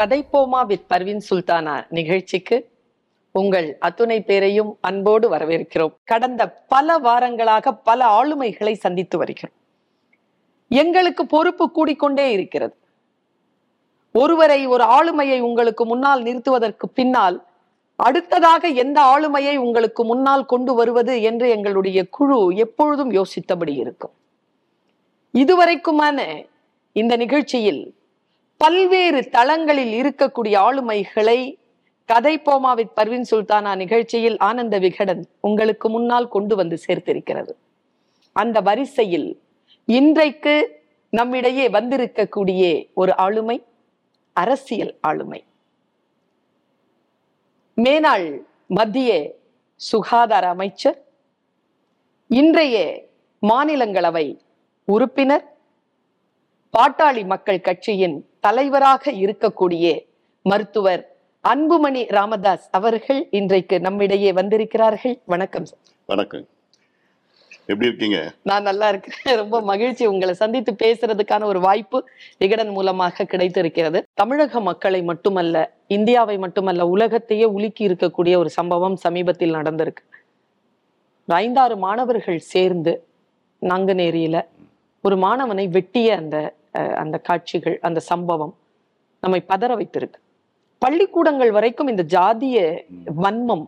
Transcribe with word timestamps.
கதைப்போமா 0.00 0.66
with 0.66 0.84
Parveen 0.88 1.20
Sultana 1.30 1.86
நிகழ்ச்சிக்கு 1.88 2.68
உங்கள் 3.32 3.78
அத்துணை 3.78 4.22
பேரையும் 4.22 4.78
அன்போடு 4.80 5.30
வரவேற்கிறோம். 5.30 5.94
கடந்த 6.04 6.50
பல 6.68 6.98
வாரங்களாக 6.98 7.78
பல 7.84 8.06
ஆளுமைகளை 8.06 8.72
சந்தித்து 8.72 9.18
வருகிறோம். 9.18 9.56
எங்களுக்கு 10.68 11.26
பொறுப்பு 11.26 11.70
கூடிக்கொண்டே 11.70 12.30
இருக்கிறது. 12.30 12.76
ஒருவரை 14.12 14.66
ஒரு 14.66 14.84
ஆளுமையை 14.84 15.40
உங்களுக்கு 15.40 15.86
முன்னால் 15.86 16.22
நிறுத்துவதற்கு 16.22 16.88
பின்னால் 16.88 17.46
அடுத்ததாக 17.96 18.68
எந்த 18.68 19.00
ஆளுமையை 19.00 19.56
உங்களுக்கு 19.56 20.04
முன்னால் 20.04 20.44
கொண்டு 20.44 20.74
வருவது 20.74 21.22
என்று 21.22 21.50
எங்களுடைய 21.50 22.08
குழு 22.08 22.56
எப்பொழுதும் 22.56 23.10
யோசித்தபடி 23.10 23.74
இருக்கும். 23.74 24.12
இதுவரைக்குமான 25.34 26.46
இந்த 26.92 27.16
நிகழ்ச்சியில் 27.16 27.94
பல்வேறு 28.62 29.28
தளங்களில் 29.28 29.92
இருக்கக்கூடிய 30.00 30.54
ஆளுமைகளை 30.66 31.56
கதை 32.04 32.38
போமாவித் 32.38 32.92
பர்வின் 32.96 33.24
சுல்தானா 33.30 33.76
நிகழ்ச்சியில் 33.76 34.38
ஆனந்த 34.38 34.78
விகடன் 34.78 35.26
உங்களுக்கு 35.40 35.88
முன்னால் 35.88 36.28
கொண்டு 36.28 36.56
வந்து 36.56 36.78
சேர்த்திருக்கிறது. 36.86 37.52
அந்த 38.32 38.60
வரிசையில் 38.60 39.42
இன்றைக்கு 39.84 40.82
நம்மிடையே 41.10 41.68
வந்திருக்கக்கூடிய 41.68 42.88
ஒரு 42.94 43.16
ஆளுமை 43.16 43.64
அரசியல் 44.32 44.98
ஆளுமை. 45.00 45.44
மேனாள் 47.76 48.40
மத்திய 48.66 49.36
சுகாதார 49.76 50.48
அமைச்சர் 50.48 51.04
இன்றைய 52.28 53.04
மாநிலங்களவை 53.42 54.38
உறுப்பினர் 54.84 55.44
பாட்டாளி 56.78 57.26
மக்கள் 57.26 57.60
கட்சியின் 57.60 58.29
தலைவராக 58.40 59.12
இருக்கக்கூடிய 59.12 60.06
மருத்துவர் 60.42 61.16
அன்புமணி 61.48 62.04
ராமதாஸ் 62.08 62.68
அவர்கள் 62.70 63.28
இன்றைக்கு 63.30 63.80
நம்மிடையே 63.80 64.32
வந்திருக்கிறார்கள். 64.32 65.20
வணக்கம் 65.24 65.64
சார். 65.64 65.78
வணக்கம். 66.06 66.46
எப்படி 67.66 67.86
இருக்கீங்க? 67.86 68.32
நான் 68.42 68.62
நல்லா 68.62 68.88
இருக்கிறேன் 68.88 69.36
ரொம்ப 69.36 69.60
மகிழ்ச்சி 69.60 70.06
உங்களை 70.06 70.34
சந்தித்து 70.34 70.72
பேசுறதுக்கான 70.72 71.44
ஒரு 71.44 71.60
வாய்ப்பு 71.60 72.08
விகடன் 72.38 72.68
மூலமாக 72.68 73.24
கிடைத்திருக்கிறது. 73.24 74.04
தமிழக 74.14 74.60
மக்களை 74.60 75.02
மட்டுமல்ல 75.02 75.72
இந்தியாவை 75.86 76.38
மட்டுமல்ல 76.38 76.86
உலகத்தையே 76.86 77.44
உலுக்கி 77.44 77.88
இருக்கக்கூடிய 77.88 78.36
ஒரு 78.36 78.50
சம்பவம் 78.50 78.96
சமீபத்தில் 78.96 79.54
நடந்திருக்கு. 79.54 80.02
ஐந்தாறு 81.26 81.76
மாணவர்கள் 81.76 82.38
சேர்ந்து 82.38 83.06
நாங்குநேரியில 83.60 84.44
ஒரு 85.02 85.16
மாணவனை 85.16 85.68
வெட்டிய 85.68 86.16
அந்த 86.16 86.54
அந்த 86.74 87.18
காட்சிகள் 87.18 87.78
அந்த 87.82 88.00
சம்பவம் 88.10 88.54
நம்மை 89.22 89.40
பதற 89.48 89.70
வைத்திருக்கு. 89.76 90.18
பள்ளிக்கூடங்கள் 90.82 91.50
வரைக்கும் 91.50 91.88
இந்த 91.88 92.02
ஜாதிய 92.14 92.58
வன்மம் 93.22 93.64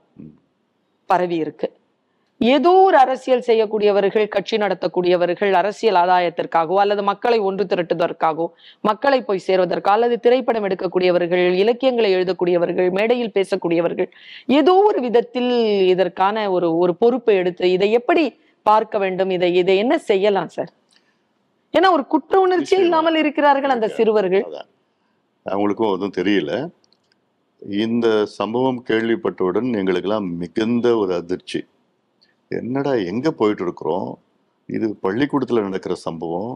பரவி 1.10 1.36
இருக்கு. 1.36 1.68
ஏதோ 2.40 2.70
ஒரு 2.84 2.96
அரசியல் 2.96 3.44
செய்யக்கூடியவர்கள் 3.48 4.28
கட்சி 4.28 4.56
நடத்தக்கூடியவர்கள் 4.56 5.52
அரசியல் 5.52 5.98
ஆதாயத்திற்காகவோ 6.00 6.78
அல்லது 6.84 7.02
மக்களை 7.02 7.38
ஒன்று 7.38 7.64
திரட்டுவதற்காகவோ 7.64 8.46
மக்களை 8.84 9.18
போய் 9.22 9.44
சேர்வதற்காக 9.46 9.94
அல்லது 9.94 10.16
திரைப்படம் 10.18 10.66
எடுக்கக்கூடியவர்கள் 10.68 11.44
இலக்கியங்களை 11.54 12.10
எழுதக்கூடியவர்கள் 12.16 12.90
மேடையில் 12.90 13.34
பேசக்கூடியவர்கள் 13.36 14.08
ஏதோ 14.58 14.74
ஒரு 14.88 15.00
விதத்தில் 15.00 15.50
இதற்கான 15.94 16.50
ஒரு 16.50 16.70
ஒரு 16.76 16.94
பொறுப்பை 16.94 17.36
எடுத்து 17.36 17.70
இதை 17.72 17.90
எப்படி 17.92 18.24
பார்க்க 18.66 18.98
வேண்டும் 18.98 19.30
இதை 19.30 19.50
இதை 19.54 19.76
என்ன 19.76 19.94
செய்யலாம் 20.10 20.52
சார்? 20.56 20.72
ஏன்னா 21.74 21.88
ஒரு 21.92 22.04
குற்ற 22.06 22.40
உணர்ச்சியே 22.40 22.78
நிச்சயமா. 22.78 22.84
இல்லாமல் 22.84 23.14
இருக்கிறார்கள் 23.14 23.70
அந்த 23.70 23.88
சிறுவர்கள். 23.88 24.44
அவங்களுக்கும் 25.46 25.92
எதுவும் 25.94 26.18
தெரியல. 26.18 26.52
இந்த 27.82 28.06
சம்பவம் 28.38 28.84
கேள்விப்பட்டவுடன் 28.88 29.68
எங்களுக்கெல்லாம் 29.78 30.28
மிகுந்த 30.36 30.96
ஒரு 30.96 31.14
அதிர்ச்சி. 31.14 31.60
என்னடா 32.48 32.92
எங்க 33.10 33.30
போயிட்டு 33.32 33.62
இருக்கிறோம் 33.62 34.10
இது 34.68 34.86
பள்ளிக்கூடத்துல 35.02 35.62
நடக்கிற 35.62 35.94
சம்பவம். 36.06 36.52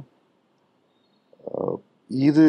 இது 2.10 2.44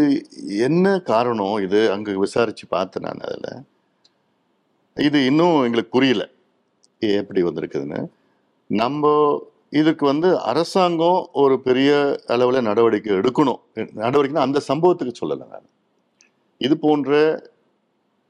என்ன 0.68 1.00
காரணம்? 1.12 1.58
இது 1.58 1.80
அங்க 1.92 2.12
விசாரிச்சு 2.18 2.68
பார்த்தேன் 2.68 3.04
நான் 3.04 3.26
அதுல. 3.28 3.48
இது 4.98 5.26
இன்னும் 5.26 5.64
எங்களுக்கு 5.64 5.96
புரியல. 5.98 6.24
எப்படி 7.02 7.44
வந்திருக்குதுன்னு. 7.44 8.00
நம்ம 8.70 9.06
இதுக்கு 9.74 10.06
வந்து 10.06 10.30
அரசாங்கம் 10.50 11.20
ஒரு 11.42 11.56
பெரிய 11.68 11.92
அளவில் 12.34 12.68
நடவடிக்கை 12.70 13.12
எடுக்கணும். 13.20 13.60
நடவடிக்கைன்னா 14.04 14.46
அந்த 14.48 14.62
சம்பவத்துக்கு 14.70 15.14
சொல்லலை 15.22 15.46
நான். 15.54 15.68
இது 16.62 16.78
போன்ற 16.78 17.12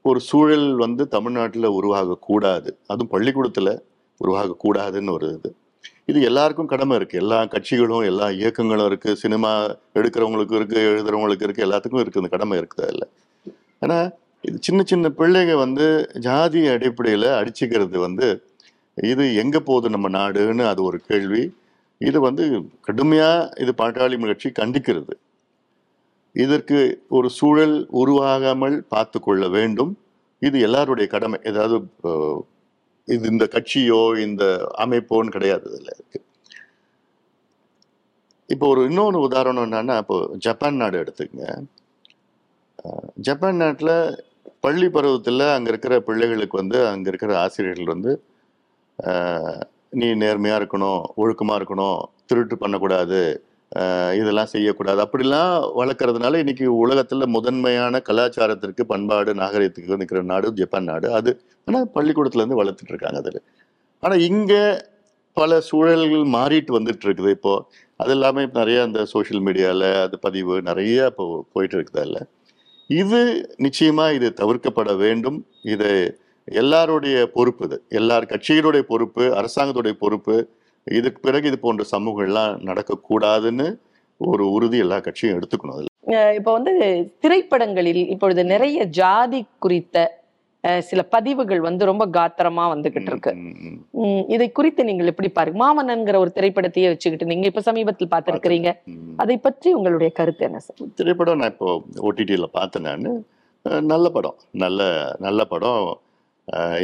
ஒரு 0.04 0.20
சூழல் 0.20 0.68
வந்து 0.84 1.08
தமிழ்நாட்டில் 1.08 1.68
உருவாகக்கூடாது. 1.78 2.70
அதுவும் 2.90 3.12
பள்ளிக்கூடத்தில் 3.14 3.72
உருவாகக்கூடாதுன்னு 4.20 5.14
ஒரு 5.16 5.28
இது. 5.38 5.50
இது 6.10 6.18
எல்லாருக்கும் 6.28 6.70
கடமை 6.72 6.94
இருக்குது 6.98 7.22
எல்லா 7.22 7.38
கட்சிகளும் 7.54 8.04
எல்லா 8.10 8.26
இயக்கங்களும் 8.40 8.88
இருக்குது 8.90 9.18
சினிமா 9.22 9.50
எடுக்கிறவங்களுக்கு 9.98 10.54
இருக்குது 10.58 10.82
எழுதுறவங்களுக்கு 10.90 11.46
இருக்குது 11.46 11.66
எல்லாத்துக்கும் 11.66 12.02
இருக்குது 12.02 12.22
இந்த 12.22 12.32
கடமை 12.36 12.56
இருக்குது 12.60 12.86
அதில். 12.86 13.08
ஆனா 13.84 13.98
இது 14.44 14.56
சின்ன 14.60 14.80
சின்ன 14.82 15.10
பிள்ளைங்க 15.18 15.54
வந்து 15.64 15.86
ஜாதி 16.26 16.60
அடிப்படையில் 16.74 17.28
அடிச்சுக்கிறது 17.40 17.98
வந்து 18.06 18.26
இது 19.12 19.24
எங்க 19.42 19.56
போகுது 19.60 19.88
நம்ம 19.94 20.08
நாடுன்னு 20.18 20.64
அது 20.72 20.80
ஒரு 20.88 20.98
கேள்வி. 21.10 21.42
இது 22.00 22.18
வந்து 22.20 22.44
கடுமையா 22.88 23.30
இது 23.62 23.72
பாட்டாளி 23.80 24.18
கட்சி 24.26 24.48
கண்டிக்கிறது. 24.60 25.14
இதற்கு 26.44 26.78
ஒரு 27.08 27.28
சூழல் 27.38 27.76
உருவாகாமல் 28.00 28.76
பார்த்து 28.94 29.18
கொள்ள 29.20 29.44
வேண்டும். 29.48 29.92
இது 30.42 30.56
எல்லாருடைய 30.66 31.06
கடமை. 31.14 31.38
ஏதாவது 31.50 31.76
இது 33.08 33.24
இந்த 33.32 33.44
கட்சியோ 33.54 34.00
இந்த 34.26 34.44
அமைப்போன்னு 34.84 35.34
கிடையாது 35.36 35.64
இதில் 35.70 35.94
இருக்கு. 35.96 36.20
இப்போ 38.48 38.66
ஒரு 38.72 38.82
இன்னொன்று 38.88 39.18
உதாரணம் 39.28 39.66
என்னன்னா 39.68 39.96
இப்போ 40.02 40.16
ஜப்பான் 40.46 40.80
நாடு 40.82 40.96
எடுத்துக்கங்க. 41.02 41.46
ஜப்பான் 43.26 43.60
நாட்டில் 43.62 43.94
பள்ளி 44.64 44.88
பருவத்தில் 44.94 45.44
அங்கே 45.54 45.70
இருக்கிற 45.72 45.94
பிள்ளைகளுக்கு 46.08 46.56
வந்து 46.60 46.78
அங்கே 46.92 47.08
இருக்கிற 47.12 47.32
ஆசிரியர்கள் 47.44 47.94
வந்து 47.94 48.12
நீ 50.00 50.08
நேர்மையாக 50.22 50.60
இருக்கணும் 50.60 51.02
ஒழுக்கமாக 51.22 51.58
இருக்கணும் 51.60 51.98
திருட்டு 52.30 52.56
பண்ணக்கூடாது 52.62 53.20
இதெல்லாம் 54.18 54.50
செய்யக்கூடாது. 54.52 55.00
அப்படிலாம் 55.04 55.54
வளர்க்கறதுனால 55.78 56.38
இன்னைக்கு 56.42 56.66
உலகத்தில் 56.82 57.32
முதன்மையான 57.36 58.00
கலாச்சாரத்திற்கு 58.08 58.82
பண்பாடு 58.92 59.30
நாகரிகத்துக்கு 59.40 59.98
நிற்கிற 60.02 60.22
நாடு 60.30 60.52
ஜப்பான் 60.60 60.88
நாடு. 60.90 61.08
அது 61.18 61.30
ஆனால் 61.66 61.88
பள்ளிக்கூடத்துலேருந்து 61.96 62.60
வளர்த்துட்டு 62.60 62.94
இருக்காங்க 62.94 63.20
அதில். 63.22 63.42
ஆனால் 64.04 64.22
இங்கே 64.28 64.62
பல 65.40 65.60
சூழல்கள் 65.68 66.24
மாறிட்டு 66.36 66.72
வந்துட்டு 66.78 67.06
இருக்குது 67.08 67.34
இப்போ. 67.36 67.52
அது 68.02 68.12
இல்லாமல் 68.16 68.44
இப்போ 68.46 68.58
நிறைய 68.62 68.78
அந்த 68.86 69.00
சோஷியல் 69.12 69.44
மீடியாவில் 69.48 69.88
அது 70.06 70.16
பதிவு 70.26 70.54
நிறைய 70.70 71.10
இப்போ 71.12 71.26
போயிட்டு 71.54 71.76
இருக்குது 71.78 72.02
அதில். 72.04 72.28
இது 73.02 73.20
நிச்சயமாக 73.66 74.16
இது 74.18 74.28
தவிர்க்கப்பட 74.40 74.92
வேண்டும். 75.04 75.38
இது 75.74 75.90
எல்லாருடைய 76.62 77.16
பொறுப்பு 77.36 77.64
இது. 77.68 77.76
எல்லார் 78.00 78.30
கட்சிகளுடைய 78.32 78.84
பொறுப்பு 78.92 79.24
அரசாங்கத்துடைய 79.40 79.94
பொறுப்பு 80.04 80.36
இதுக்கு 80.86 81.20
பிறகு 81.26 81.48
இது 81.50 81.58
போன்ற 81.64 81.84
சமூகங்கள்லாம் 81.94 82.52
நடக்கக்கூடாதுன்னு 82.68 83.66
ஒரு 84.20 84.44
உறுதி 84.52 84.78
எல்லா 84.84 84.98
கட்சியும் 85.06 85.36
எடுத்துக்கணும் 85.38 85.76
அதில். 85.76 85.90
இப்ப 86.38 86.48
வந்து 86.58 86.72
திரைப்படங்களில் 87.24 88.02
இப்பொழுது 88.14 88.42
நிறைய 88.52 88.78
ஜாதி 89.00 89.40
குறித்த 89.64 90.06
சில 90.88 91.00
பதிவுகள் 91.14 91.60
வந்து 91.66 91.82
ரொம்ப 91.90 92.04
காத்திரமா 92.16 92.64
வந்துகிட்டு 92.72 93.10
இருக்கு. 93.12 93.32
இதை 94.34 94.46
குறித்து 94.58 94.82
நீங்கள் 94.88 95.10
எப்படி 95.12 95.28
பாருங்க 95.36 95.60
மாமன்னன்கிற 95.62 96.16
ஒரு 96.24 96.30
திரைப்படத்தையே 96.38 96.88
வச்சுக்கிட்டு 96.92 97.30
நீங்க 97.32 97.46
இப்ப 97.50 97.62
சமீபத்தில் 97.68 98.12
பார்த்திருக்கிறீங்க. 98.14 98.72
அதை 99.22 99.36
பற்றி 99.46 99.68
உங்களுடைய 99.78 100.10
கருத்து 100.18 100.44
என்ன 100.48 100.60
சார்? 100.66 100.90
திரைப்படம் 101.00 101.40
நான் 101.42 101.52
இப்போ 101.54 101.70
ஓடிடியில் 102.08 102.54
பார்த்தேன் 102.58 102.86
நான். 102.88 103.08
நல்ல 103.92 104.08
படம். 104.16 104.36
நல்ல 104.64 104.82
நல்ல 105.26 105.44
படம். 105.44 105.86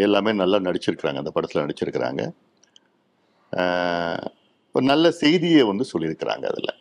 எல்லாமே 0.00 0.32
நல்லா 0.32 0.56
நடிச்சிருக்கிறாங்க. 0.58 1.16
அந்த 1.16 1.30
படத்தில் 1.30 1.62
நடிச்சிருக்கிறாங்க. 1.62 2.32
ஒரு 4.72 4.84
நல்ல 4.84 5.10
செய்தியை 5.10 5.62
வந்து 5.62 5.84
சொல்லியிருக்கிறாங்க 5.92 6.44
அதில். 6.46 6.74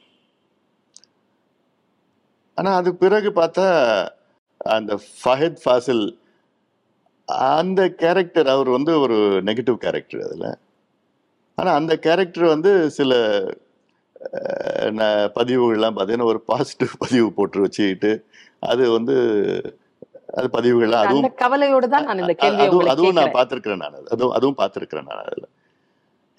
ஆனால் 2.55 2.75
அது 2.75 2.95
பிறகு 2.95 3.29
பார்த்தா 3.29 4.09
அந்த 4.57 5.01
ஃபஹத் 5.25 5.57
ஃபாசில் 5.65 6.19
அந்த 7.25 7.89
கேரக்டர் 7.89 8.47
அவர் 8.47 8.69
வந்து 8.69 8.99
ஒரு 8.99 9.15
நெகட்டிவ் 9.43 9.75
கேரக்டர் 9.75 10.21
அதில். 10.21 10.57
ஆனால் 11.55 11.75
அந்த 11.75 11.99
கேரக்டர் 11.99 12.43
வந்து 12.43 12.89
சில 12.91 13.15
ந- 14.79 15.31
பதிவுகள்லாம் 15.35 15.95
பார்த்தீங்கன்னா 15.95 16.23
ஒரு 16.23 16.41
பாசிட்டிவ் 16.41 16.89
பதிவு 16.99 17.33
போட்டு 17.33 17.61
வச்சுக்கிட்டு 17.61 18.25
அது 18.59 18.91
வந்து 18.91 19.15
அது 20.33 20.47
பதிவுகள்லாம் 20.57 21.03
அந்த 21.03 21.09
அதுவும் 21.09 21.35
கவலையோட 21.43 21.87
தான் 21.87 22.05
நான் 22.05 22.21
இந்த 22.23 22.33
கேள்வியை 22.33 22.67
அதுவும் 22.93 23.17
நான் 23.19 23.35
பார்த்துருக்கிறேன் 23.37 23.81
நான் 23.83 23.95
அது. 23.95 24.07
அதுவும் 24.09 24.35
அதுவும் 24.35 24.59
பார்த்துருக்கிறேன் 24.59 25.09
நான் 25.09 25.25
அதில். 25.25 25.49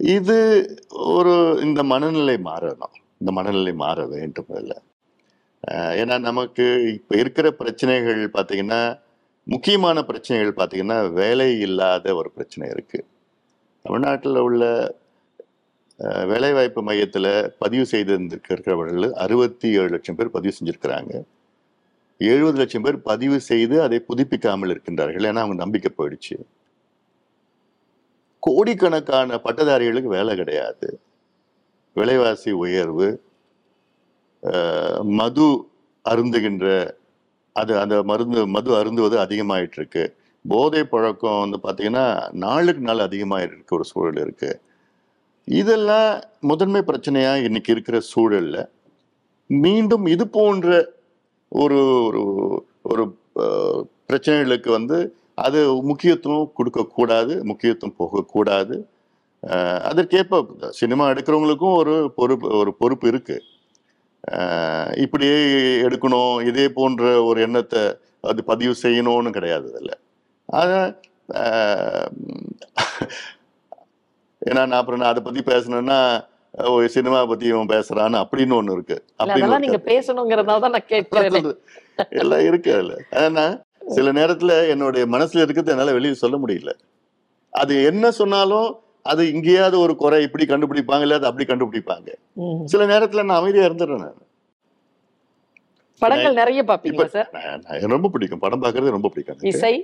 இது 0.01 0.39
ஒரு 1.15 1.35
இந்த 1.63 1.83
மனநிலை 1.85 2.37
மாறணும். 2.45 2.95
இந்த 3.21 3.33
மனநிலை 3.33 3.73
மாற 3.75 4.07
வேண்டும் 4.07 4.51
அஹ் 5.65 5.95
ஏன்னா 6.01 6.21
நமக்கு 6.21 6.65
இப்ப 6.95 7.17
இருக்கிற 7.17 7.51
பிரச்சனைகள் 7.53 8.31
பாத்தீங்கன்னா 8.33 8.81
முக்கியமான 9.47 10.05
பிரச்சனைகள் 10.05 10.59
பாத்தீங்கன்னா 10.61 11.13
வேலை 11.13 11.61
இல்லாத 11.61 12.15
ஒரு 12.15 12.31
பிரச்சனை 12.31 12.71
இருக்கு. 12.71 13.01
தமிழ்நாட்டில் 13.85 14.37
உள்ள 14.39 14.65
வேலைவாய்ப்பு 16.27 16.83
மையத்துல 16.83 17.27
பதிவு 17.59 17.87
செய்திருக்கிறவர்கள் 17.93 19.13
அறுபத்தி 19.25 19.69
ஏழு 19.81 19.89
லட்சம் 19.89 20.17
பேர் 20.17 20.31
பதிவு 20.31 20.55
செஞ்சிருக்கிறாங்க. 20.59 21.13
எழுபது 22.21 22.57
லட்சம் 22.61 22.85
பேர் 22.87 22.99
பதிவு 23.11 23.37
செய்து 23.51 23.77
அதை 23.87 23.99
புதுப்பிக்காமல் 24.11 24.73
இருக்கின்றார்கள். 24.75 25.27
ஏன்னா 25.31 25.43
அவங்க 25.45 25.59
நம்பிக்கை 25.65 25.91
போயிடுச்சு. 25.99 26.37
கோடிக்கணக்கான 28.43 29.39
பட்டதாரிகளுக்கு 29.47 30.11
வேலை 30.19 30.33
கிடையாது. 30.41 30.89
விலைவாசி 31.97 32.51
உயர்வு 32.65 33.09
மது 35.21 35.47
அருந்துகின்ற 36.05 36.67
அது 37.57 37.73
அந்த 37.83 37.97
மருந்து 38.11 38.41
மது 38.55 38.71
அருந்துவது 38.79 39.17
அதிகமாயிட்டு 39.25 39.79
இருக்கு 39.81 40.05
போதை 40.45 40.83
பழக்கம் 40.93 41.43
வந்து 41.43 41.59
பார்த்தீங்கன்னா 41.67 42.07
நாளுக்கு 42.45 42.83
நாள் 42.89 43.07
அதிகமாக 43.07 43.45
இருக்க 43.47 43.77
ஒரு 43.79 43.87
சூழல் 43.91 44.21
இருக்கு. 44.25 44.51
இதெல்லாம் 45.49 46.11
முதன்மை 46.51 46.81
பிரச்சனையாக 46.89 47.47
இன்னைக்கு 47.49 47.71
இருக்கிற 47.75 47.97
சூழல்ல 48.13 48.59
மீண்டும் 49.51 50.05
இது 50.15 50.25
போன்ற 50.39 50.69
ஒரு 51.63 51.79
ஒரு 52.05 52.23
ஒரு 52.93 53.05
பிரச்சனைகளுக்கு 54.09 54.71
வந்து 54.79 54.99
அது 55.45 55.61
முக்கியத்துவம் 55.91 56.51
கொடுக்கக்கூடாது 56.59 57.35
முக்கியத்துவம் 57.51 57.99
போகக்கூடாது. 58.01 58.77
அதற்கேற்ப 59.91 60.41
சினிமா 60.81 61.05
எடுக்கிறவங்களுக்கும் 61.13 61.79
ஒரு 61.81 61.95
பொறுப்பு 62.19 62.49
ஒரு 62.61 62.71
பொறுப்பு 62.83 63.07
இருக்குது 63.13 63.51
இப்படியே 65.05 65.39
எடுக்கணும் 65.87 66.37
இதே 66.51 66.67
போன்ற 66.79 67.05
ஒரு 67.29 67.39
எண்ணத்தை 67.47 67.83
அது 68.31 68.41
பதிவு 68.51 68.75
செய்யணும்னு 68.85 69.31
கிடையாது 69.37 69.67
அதில். 69.73 69.99
ஆனால் 70.49 70.91
ஏன்னா 74.49 74.63
நான் 74.71 74.81
அப்புறம் 74.81 75.01
நான் 75.03 75.13
அதை 75.13 75.23
பற்றி 75.27 75.43
பேசணுன்னா 75.53 75.99
சினிமா 76.95 77.19
பத்தி 77.27 77.47
இவன் 77.47 77.71
பேசுறான்னு 77.71 78.19
அப்படின்னு 78.23 78.55
ஒண்ணு 78.59 78.75
இருக்கு 78.77 78.97
அப்படின்னு 79.21 79.61
நீங்க. 79.65 79.79
பேசணுங்கிறதால 79.89 80.63
தான் 80.65 80.75
நான் 80.75 80.91
கேட்கிறேன். 80.91 81.49
எல்லாம் 82.21 82.45
இருக்கு 82.49 82.71
அதுல 82.75 82.95
ஆனா 83.23 83.45
சில 83.91 84.13
நேரத்துல 84.13 84.53
என்னுடைய 84.73 85.05
மனசுல 85.15 85.43
இருக்கிறது 85.43 85.73
என்னால 85.73 85.93
வெளியே 85.93 86.15
சொல்ல 86.21 86.37
முடியல 86.39 86.73
அது 87.53 87.75
என்ன 87.91 88.05
சொன்னாலும் 88.19 88.69
அது 89.07 89.23
இங்கேயாவது 89.33 89.77
ஒரு 89.81 89.95
குறை 89.97 90.19
இப்படி 90.27 90.45
கண்டுபிடிப்பாங்க 90.47 91.05
இல்ல 91.07 91.19
அது 91.19 91.29
அப்படி 91.31 91.45
கண்டுபிடிப்பாங்க. 91.47 92.09
சில 92.73 92.83
நேரத்துல 92.93 93.25
நான் 93.25 93.41
அமைதியா 93.41 93.67
இருந்துடுறேன் 93.67 94.05
நான். 94.05 94.21
படங்கள் 96.03 96.39
நிறைய 96.39 96.63
இப்ப 96.63 96.71
பாப்பீங்களா 96.73 97.09
சார் 97.09 97.93
ரொம்ப 97.95 98.09
பிடிக்கும் 98.15 98.41
படம் 98.41 98.63
பார்க்கறது 98.63 98.97
ரொம்ப 98.97 99.11
பிடிக்கும். 99.11 99.45
இசை 99.53 99.75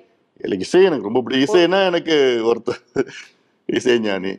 இல்ல 0.40 0.56
இசை 0.64 0.81
எனக்கு 0.84 1.08
ரொம்ப 1.08 1.20
பிடிக்கும் 1.23 1.46
இசைனா 1.46 1.81
எனக்கு 1.90 2.16
ஒருத்தர் 2.50 2.81
இசைஞானி. 3.76 4.32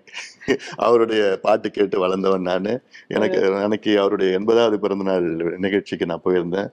அவருடைய 0.86 1.24
பாட்டு 1.42 1.68
கேட்டு 1.72 1.98
வளர்ந்தவன் 2.00 2.48
நானு. 2.50 2.74
எனக்கு 3.16 3.40
அன்னைக்கு 3.64 3.92
அவருடைய 4.04 4.30
எண்பதாவது 4.40 4.78
பிறந்த 4.84 5.06
நாள் 5.10 5.28
நிகழ்ச்சிக்கு 5.66 6.10
நான் 6.12 6.26
போயிருந்தேன். 6.26 6.70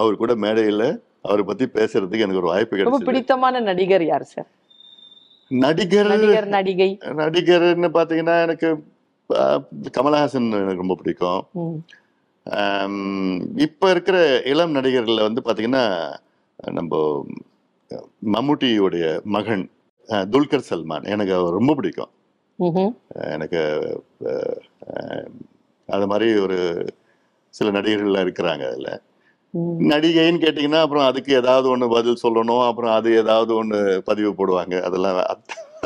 அவர் 0.00 0.20
கூட 0.22 0.34
மேடையில 0.44 0.84
அவரை 1.28 1.42
பத்தி 1.48 1.64
பேசுறதுக்கு 1.78 2.24
எனக்கு 2.24 2.42
ஒரு 2.42 2.52
வாய்ப்பு 2.52 2.76
கிடைச்சது. 2.76 3.08
பிடித்தமான 3.10 3.60
நடிகர் 3.68 4.04
யார் 4.06 4.26
சார்? 4.34 4.48
நடிகர் 5.64 6.10
நடிகர் 6.12 6.48
நடிகை. 6.56 6.90
நடிகர்னு 7.22 7.90
பாத்தீங்கன்னா 7.98 8.36
எனக்கு 8.46 8.68
கமலஹாசன் 9.96 10.48
எனக்கு 10.62 10.82
ரொம்ப 10.84 10.96
பிடிக்கும். 11.00 11.42
இப்ப 13.66 13.90
இருக்கிற 13.90 14.16
இளம் 14.52 14.74
நடிகர்கள்ல 14.74 15.26
வந்து 15.28 15.42
பாத்தீங்கன்னா 15.46 15.84
நம்ம 16.78 17.00
மம்முட்டியுடைய 18.34 19.06
மகன் 19.34 19.64
துல்கர் 20.32 20.68
சல்மான் 20.70 21.08
எனக்கு 21.14 21.34
ரொம்ப 21.58 21.74
பிடிக்கும். 21.78 22.12
எனக்கு 23.34 23.60
அது 25.88 26.06
மாதிரி 26.10 26.28
ஒரு 26.44 26.58
சில 27.54 27.70
நடிகர்கள்லாம் 27.76 28.24
இருக்கிறாங்க 28.26 28.64
அதுல. 28.72 28.90
நடிகைன்னு 29.92 30.42
கேட்டிங்கன்னா 30.42 30.80
அப்புறம் 30.84 31.06
அதுக்கு 31.08 31.32
ஏதாவது 31.40 31.66
ஒண்ணு 31.72 31.86
பதில் 31.94 32.22
சொல்லணும் 32.22 32.62
அப்புறம் 32.68 32.92
அது 32.98 33.08
ஏதாவது 33.22 33.52
ஒண்ணு 33.60 33.78
பதிவு 34.10 34.30
போடுவாங்க. 34.38 34.74
அதெல்லாம் 34.88 35.18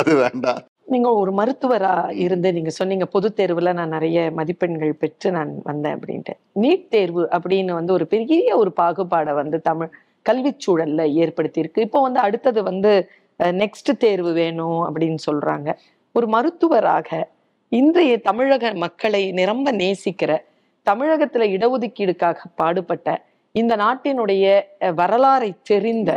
அது 0.00 0.14
வேண்டாம். 0.22 0.60
நீங்க 0.94 1.08
ஒரு 1.20 1.30
மருத்துவரா 1.38 1.94
இருந்து 2.24 2.48
நீங்க 2.56 2.72
சொன்னீங்க 2.78 3.06
பொது 3.14 3.28
தேர்வுல 3.38 3.70
நான் 3.78 3.94
நிறைய 3.94 4.18
மதிப்பெண்கள் 4.38 4.92
பெற்று 5.00 5.28
நான் 5.36 5.52
வந்தேன் 5.62 5.96
அப்படின்ட்டு. 5.96 6.34
நீட் 6.62 6.84
தேர்வு 6.88 7.22
அப்படின்னு 7.36 7.72
வந்து 7.78 7.92
ஒரு 7.92 8.06
பெரிய 8.12 8.56
ஒரு 8.62 8.72
பாகுபாடை 8.80 9.34
வந்து 9.40 9.58
தமிழ் 9.60 9.90
கல்விச் 10.26 10.62
சூழல்ல 10.64 11.02
ஏற்படுத்தி 11.22 11.60
இருக்கு 11.60 11.86
இப்போ 11.86 12.00
வந்து 12.06 12.20
அடுத்தது 12.26 12.62
வந்து 12.70 12.92
நெக்ஸ்ட் 13.40 13.90
தேர்வு 13.98 14.32
வேணும் 14.32 14.82
அப்படின்னு 14.86 15.20
சொல்றாங்க. 15.30 15.68
ஒரு 16.12 16.28
மருத்துவராக 16.28 17.08
இன்றைய 17.68 18.12
தமிழக 18.20 18.74
மக்களை 18.74 19.32
நிரம்ப 19.32 19.72
நேசிக்கிற 19.72 20.32
தமிழகத்துல 20.90 21.46
இடஒதுக்கீடுக்காக 21.54 22.36
பாடுபட்ட 22.54 23.24
இந்த 23.52 23.76
நாட்டினுடைய 23.76 24.44
வரலாறை 24.80 25.50
தெரிந்த. 25.62 26.10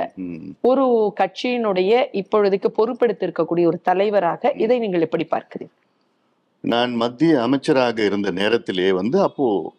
ஒரு 0.61 1.13
கட்சியினுடைய 1.19 1.91
இப்பொழுதுக்கு 2.21 2.69
பொறுப்பெடுத்திருக்கக்கூடிய 2.79 3.65
ஒரு 3.71 3.79
தலைவராக 3.81 4.51
இதை 4.63 4.79
நீங்கள் 4.79 5.05
எப்படி 5.07 5.27
பார்க்கிறீர்கள்? 5.31 5.75
நான் 6.61 6.93
மத்திய 6.93 7.41
அமைச்சராக 7.41 8.03
இருந்த 8.05 8.31
நேரத்திலே 8.31 8.91
வந்து 8.91 9.21
அப்போ 9.21 9.73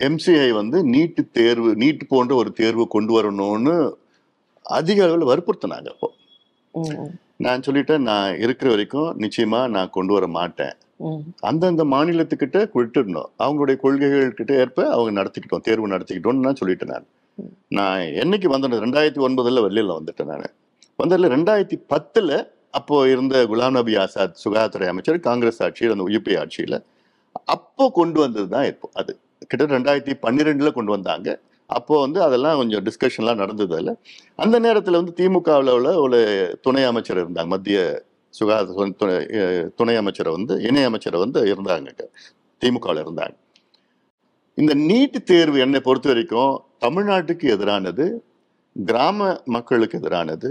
எம்சிஐ 0.00 0.50
வந்து 0.50 0.78
நீட்டு 0.84 1.22
தேர்வு 1.30 1.70
நீட் 1.74 2.02
போன்ற 2.08 2.34
ஒரு 2.34 2.52
தேர்வு 2.52 2.88
கொண்டு 2.88 3.12
வரணும்னு 3.16 3.74
அதிக 4.62 5.04
அளவில் 5.04 5.30
வற்புறுத்தினாங்க 5.30 5.88
அப்போ. 5.94 6.08
நான் 7.44 7.62
சொல்லிட்டேன் 7.66 8.04
நான் 8.08 8.38
இருக்கிற 8.44 8.68
வரைக்கும் 8.70 9.10
நிச்சயமா 9.22 9.60
நான் 9.74 9.92
கொண்டு 9.96 10.12
வர 10.16 10.26
மாட்டேன். 10.38 10.74
அந்தந்த 11.48 11.82
மாநிலத்துக்கிட்ட 11.92 12.58
விட்டுடணும். 12.78 13.30
அவங்களுடைய 13.44 13.76
கொள்கைகள் 13.84 14.36
கிட்ட 14.38 14.52
ஏற்ப 14.62 14.86
அவங்க 14.96 15.10
நடத்திக்கிட்டோம் 15.20 15.64
தேர்வு 15.68 15.92
நடத்திக்கிட்டோம்னு 15.94 16.44
நான் 16.46 16.60
சொல்லிட்டேன் 16.60 16.92
நான். 16.94 17.06
நான் 17.78 18.02
என்னைக்கு 18.22 18.48
வந்தேன் 18.54 18.84
ரெண்டாயிரத்தி 18.86 19.22
ஒன்பதுல 19.28 19.62
வெளியில 19.66 19.96
வந்துட்டேன் 19.98 20.30
நான். 20.32 20.52
வந்ததுல 21.02 21.30
ரெண்டாயிரத்தி 21.36 21.78
பத்துல 21.92 22.30
அப்போ 22.78 22.96
இருந்த 23.14 23.34
குலாம் 23.50 23.76
நபி 23.78 23.92
ஆசாத் 24.04 24.38
சுகாதாரத்துறை 24.44 24.86
அமைச்சர் 24.92 25.20
காங்கிரஸ் 25.28 25.60
ஆட்சியில் 25.66 25.94
அந்த 25.96 26.06
யூபி 26.16 26.32
ஆட்சியில 26.42 26.76
அப்போ 27.54 27.84
கொண்டு 27.90 28.18
வந்தது 28.20 28.48
தான் 28.54 28.66
இப்போ 28.72 28.86
அது. 29.00 29.12
கிட்டத்தட்ட 29.50 29.78
ரெண்டாயிரத்தி 29.78 30.14
பன்னிரெண்டுல 30.26 30.70
கொண்டு 30.72 30.92
வந்தாங்க. 30.92 31.28
அப்போ 31.66 32.00
வந்து 32.00 32.22
அதெல்லாம் 32.22 32.56
கொஞ்சம் 32.56 32.84
டிஸ்கஷன்லாம் 32.84 33.42
நடந்தது 33.42 33.74
அதில். 33.74 33.98
அந்த 34.36 34.58
நேரத்தில் 34.58 34.98
வந்து 35.00 35.14
திமுகவில் 35.20 35.70
உள்ள 35.70 36.00
ஒரு 36.00 36.20
துணை 36.62 36.84
அமைச்சர் 36.84 37.20
இருந்தாங்க. 37.22 37.46
மத்திய 37.46 38.02
சுகாதார 38.30 38.90
துணை 38.98 39.16
துணை 39.74 39.96
அமைச்சரை 39.96 40.32
வந்து 40.32 40.62
இணை 40.62 40.82
அமைச்சரை 40.82 41.20
வந்து 41.20 41.44
இருந்தாங்க 41.44 41.88
திமுகவில் 42.60 43.02
இருந்தாங்க. 43.06 43.36
இந்த 44.54 44.74
நீட் 44.74 45.22
தேர்வு 45.24 45.58
என்னை 45.58 45.80
பொறுத்த 45.80 46.08
வரைக்கும் 46.08 46.64
தமிழ்நாட்டுக்கு 46.80 47.46
எதிரானது 47.56 48.06
கிராம 48.84 49.40
மக்களுக்கு 49.44 49.98
எதிரானது 49.98 50.50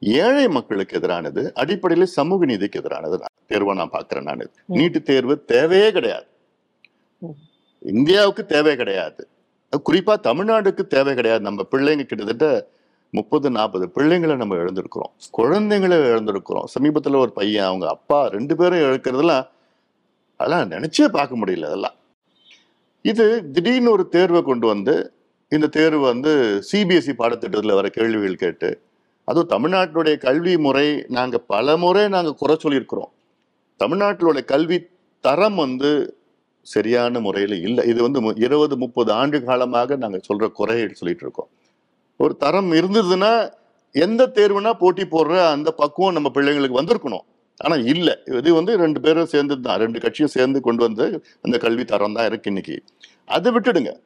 ஏழை 0.00 0.48
மக்களுக்கு 0.48 0.98
எதிரானது 0.98 1.52
அடிப்படையில் 1.52 2.06
சமூக 2.06 2.44
நீதிக்கு 2.44 2.80
எதிரானது 2.80 3.20
தேர்வா 3.48 3.74
நான் 3.74 3.90
பார்க்கிறேன் 3.90 4.24
நான். 4.24 4.50
நீட்டு 4.66 5.02
தேர்வு 5.02 5.44
தேவையே 5.44 5.92
கிடையாது. 5.92 6.26
இந்தியாவுக்கு 7.78 8.46
தேவை 8.46 8.76
கிடையாது. 8.76 9.28
குறிப்பாக 9.82 10.34
தமிழ்நாடுக்கு 10.34 10.86
தேவை 10.86 11.14
கிடையாது. 11.14 11.42
நம்ம 11.42 11.66
பிள்ளைங்க 11.70 12.02
கிட்டத்தட்ட 12.02 12.68
முப்பது 13.10 13.50
நாற்பது 13.50 13.90
பிள்ளைங்களை 13.94 14.36
நம்ம 14.36 14.54
இழந்திருக்கிறோம். 14.54 15.12
குழந்தைங்களை 15.38 15.96
இழந்திருக்கிறோம். 16.10 16.64
சமீபத்தில் 16.64 17.14
ஒரு 17.14 17.32
பையன் 17.32 17.64
அவங்க 17.64 17.88
அப்பா 17.88 18.26
ரெண்டு 18.26 18.56
பேரும் 18.56 18.78
இழக்கிறதெல்லாம் 18.78 19.48
அதெல்லாம் 20.36 20.70
நினச்சே 20.70 21.08
பார்க்க 21.12 21.36
முடியல 21.36 21.64
அதெல்லாம். 21.64 21.94
இது 23.02 23.50
திடீர்னு 23.50 23.90
ஒரு 23.90 24.08
தேர்வை 24.08 24.42
கொண்டு 24.42 24.66
வந்து 24.66 25.12
இந்த 25.48 25.66
தேர்வு 25.66 26.00
வந்து 26.00 26.62
சிபிஎஸ்இ 26.72 27.12
பாடத்திட்டத்தில் 27.12 27.74
வர 27.74 27.88
கேள்விகள் 27.88 28.36
கேட்டு 28.36 28.80
அதுவும் 29.24 29.50
தமிழ்நாட்டினுடைய 29.50 30.18
கல்வி 30.18 30.58
முறை 30.58 31.04
நாங்கள் 31.08 31.44
பல 31.46 31.76
முறை 31.76 32.08
நாங்கள் 32.08 32.34
குறை 32.34 32.56
சொல்லியிருக்கிறோம். 32.62 33.12
தமிழ்நாட்டினுடைய 33.84 34.44
கல்வி 34.44 34.86
தரம் 35.20 35.54
வந்து 35.54 36.18
சரியான 36.64 37.20
முறையில் 37.20 37.62
இல்லை. 37.62 37.86
இது 37.86 38.02
வந்து 38.02 38.20
மு- 38.20 38.42
இருபது 38.42 38.76
முப்பது 38.76 39.12
ஆண்டு 39.12 39.44
காலமாக 39.44 39.96
நாங்கள் 39.96 40.20
சொல்ற 40.20 40.40
குறையீடு 40.40 40.92
சொல்லிட்டு 40.92 41.22
இருக்கோம். 41.22 41.48
ஒரு 42.16 42.36
தரம் 42.36 42.72
இருந்ததுன்னா 42.72 43.52
எந்த 43.92 44.30
தேர்வுனா 44.34 44.72
போட்டி 44.72 45.02
போடுற 45.02 45.46
அந்த 45.46 45.72
பக்குவம் 45.72 46.12
நம்ம 46.12 46.30
பிள்ளைங்களுக்கு 46.34 46.80
வந்திருக்கணும். 46.80 47.24
ஆனா 47.56 47.74
இல்லை. 47.74 48.18
இது 48.26 48.54
வந்து 48.54 48.76
ரெண்டு 48.76 49.00
பேரும் 49.00 49.26
சேர்ந்து 49.26 49.60
தான் 49.60 49.78
ரெண்டு 49.78 50.00
கட்சியும் 50.00 50.30
சேர்ந்து 50.30 50.60
கொண்டு 50.60 50.82
வந்து 50.82 51.24
அந்த 51.42 51.58
கல்வி 51.58 51.84
தரம் 51.84 52.12
தான் 52.12 52.26
இருக்கு 52.26 52.46
இன்னைக்கு. 52.46 52.82
அதை 53.26 53.52
விட்டுடுங்க. 53.52 54.00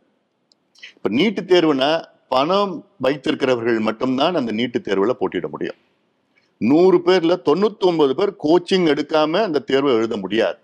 இப்ப 0.95 1.09
நீட்டு 1.09 1.43
தேர்வுனா 1.43 2.05
பணம் 2.29 2.87
வைத்திருக்கிறவர்கள் 3.03 3.81
மட்டும்தான் 3.81 4.35
அந்த 4.35 4.53
நீட்டு 4.53 4.79
தேர்வுல 4.79 5.11
போட்டியிட 5.11 5.49
முடியும். 5.49 5.77
நூறு 6.59 6.99
பேர்ல 6.99 7.37
தொண்ணூத்தி 7.45 7.79
ஒன்பது 7.79 8.15
பேர் 8.15 8.35
கோச்சிங் 8.43 8.87
எடுக்காம 8.87 9.43
அந்த 9.43 9.59
தேர்வை 9.59 9.95
எழுத 9.95 10.17
முடியாது. 10.17 10.59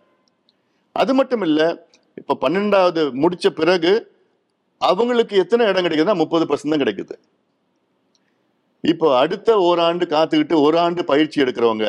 அது 0.92 1.14
மட்டும் 1.14 1.42
இல்லை 1.42 1.78
இப்ப 2.20 2.36
பன்னெண்டாவது 2.44 3.02
முடிச்ச 3.22 3.46
பிறகு 3.60 3.92
அவங்களுக்கு 4.80 5.34
எத்தனை 5.42 5.66
இடம் 5.70 5.84
கிடைக்குதுன்னா 5.86 6.16
முப்பது 6.22 6.44
பர்சன்ட் 6.50 6.74
தான் 6.74 6.82
கிடைக்குது. 6.82 7.14
இப்போ 8.92 9.06
அடுத்த 9.22 9.50
ஓராண்டு 9.68 10.04
காத்துக்கிட்டு 10.14 10.56
ஒரு 10.66 10.78
ஆண்டு 10.84 11.04
பயிற்சி 11.10 11.42
எடுக்கிறவங்க 11.44 11.86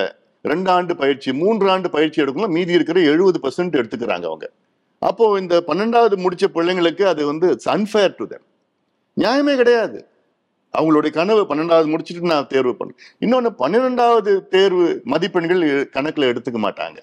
ரெண்டு 0.52 0.70
ஆண்டு 0.72 0.94
பயிற்சி 1.02 1.30
மூன்று 1.42 1.68
ஆண்டு 1.74 1.90
பயிற்சி 1.96 2.22
எடுக்கணும் 2.24 2.54
மீதி 2.58 2.74
இருக்கிற 2.78 3.00
எழுபது 3.12 3.40
பர்சன்ட் 3.46 3.80
எடுத்துக்கிறாங்க 3.82 4.26
அவங்க. 4.32 4.48
அப்போ 5.02 5.26
இந்த 5.42 5.56
பன்னெண்டாவது 5.70 6.16
முடிச்ச 6.26 6.46
பிள்ளைங்களுக்கு 6.56 7.04
அது 7.12 7.22
வந்து 7.32 7.48
அன்ஃபேர் 7.76 8.16
டு 8.20 8.26
them. 8.32 8.44
நியாயமே 9.18 9.54
கிடையாது. 9.62 10.00
அவங்களுடைய 10.74 11.12
கனவு 11.18 11.42
பன்னெண்டாவது 11.50 11.88
முடிச்சுட்டு 11.92 12.32
நான் 12.32 12.48
தேர்வு 12.54 12.74
பண்ணேன் 12.80 12.98
இன்னொன்னு 13.26 13.50
பன்னிரெண்டாவது 13.62 14.32
தேர்வு 14.56 14.88
மதிப்பெண்கள் 15.14 15.62
கணக்குல 15.96 16.30
எடுத்துக்க 16.32 16.60
மாட்டாங்க. 16.68 16.98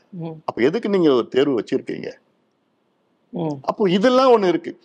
அப்ப 0.49 0.59
எதுக்கு 0.69 0.89
நீங்க 0.95 1.11
ஒரு 1.19 1.29
தேர்வு 1.37 1.55
வச்சிருக்கீங்க? 1.61 2.11
அப்போ 3.63 3.91
இதெல்லாம் 3.91 4.33
ஒண்ணு 4.37 4.49
இருக்கு. 4.49 4.79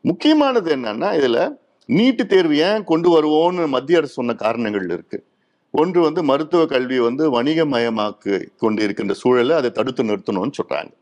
முக்கியமானது 0.00 0.76
என்னன்னா 0.76 1.08
இதுல 1.20 1.56
நீட்டு 1.86 2.26
தேர்வு 2.26 2.56
ஏன் 2.56 2.84
கொண்டு 2.84 3.08
வருவோம்னு 3.14 3.68
மத்திய 3.68 3.98
அரசு 3.98 4.12
சொன்ன 4.12 4.34
காரணங்கள் 4.34 4.84
இருக்கு. 4.84 5.24
ஒன்று 5.70 6.00
வந்து 6.00 6.22
மருத்துவ 6.22 6.66
கல்வி 6.66 6.98
வந்து 6.98 7.42
வணிகமயமாக்கு 7.42 8.46
கொண்டு 8.56 8.82
இருக்கின்ற 8.82 9.14
சூழலை 9.14 9.56
அதை 9.56 9.70
தடுத்து 9.70 10.04
நிறுத்தணும்னு 10.04 10.50
சொல்றாங்க. 10.62 10.92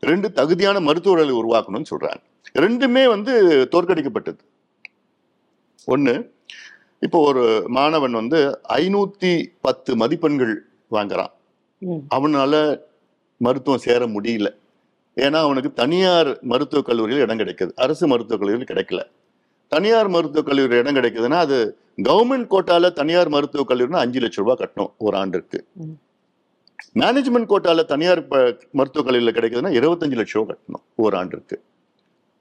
ரெண்டு 0.00 0.32
தகுதியான 0.32 0.80
மருத்துவர்களை 0.80 1.34
உருவாக்கணும்னு 1.34 1.90
சொல்றாங்க. 1.90 2.22
ரெண்டுமே 2.54 3.08
வந்து 3.08 3.34
தோற்கடிக்கப்பட்டது. 3.72 4.38
ஒண்ணு 5.86 6.30
இப்போ 7.00 7.18
ஒரு 7.18 7.64
மாணவன் 7.68 8.12
வந்து 8.12 8.60
ஐநூத்தி 8.68 9.46
பத்து 9.60 9.96
மதிப்பெண்கள் 9.96 10.66
வாங்குறான். 10.90 11.32
அவனால 12.14 12.80
மருத்துவம் 13.36 13.80
சேர 13.80 14.06
முடியல. 14.06 14.48
ஏன்னா 15.18 15.36
அவனுக்கு 15.36 15.72
தனியார் 15.72 16.38
மருத்துவக் 16.42 16.86
கல்லூரியில் 16.86 17.22
இடம் 17.22 17.38
கிடைக்குது. 17.38 17.72
அரசு 17.74 18.06
மருத்துவக் 18.06 18.40
கல்லூரியில் 18.40 18.70
கிடைக்கல. 18.72 19.10
தனியார் 19.68 20.08
மருத்துவக் 20.08 20.46
கல்லூரியில் 20.46 20.78
இடம் 20.78 20.96
கிடைக்குதுன்னா 20.96 21.38
அது 21.44 21.78
கவர்மெண்ட் 22.02 22.50
கோட்டால 22.50 22.92
தனியார் 22.92 23.28
மருத்துவக் 23.28 23.70
கல்லூரினா 23.70 23.96
அஞ்சு 23.96 24.20
லட்சம் 24.20 24.46
ரூபாய் 24.46 24.68
கட்டணும் 24.68 24.92
ஒரு 24.98 25.16
ஆண்டுக்கு. 25.16 25.66
மேனேஜ்மெண்ட் 26.94 27.50
கோட்டால 27.52 27.84
தனியார் 27.84 28.26
மருத்துவக் 28.72 29.08
கல்லூரியில் 29.08 29.34
கிடைக்குதுன்னா 29.34 29.68
இருபத்தஞ்சு 29.68 30.14
லட்சம் 30.14 30.42
ரூபாய் 30.42 30.56
கட்டணும் 30.56 30.84
ஒரு 30.96 31.16
ஆண்டிற்கு. 31.16 31.60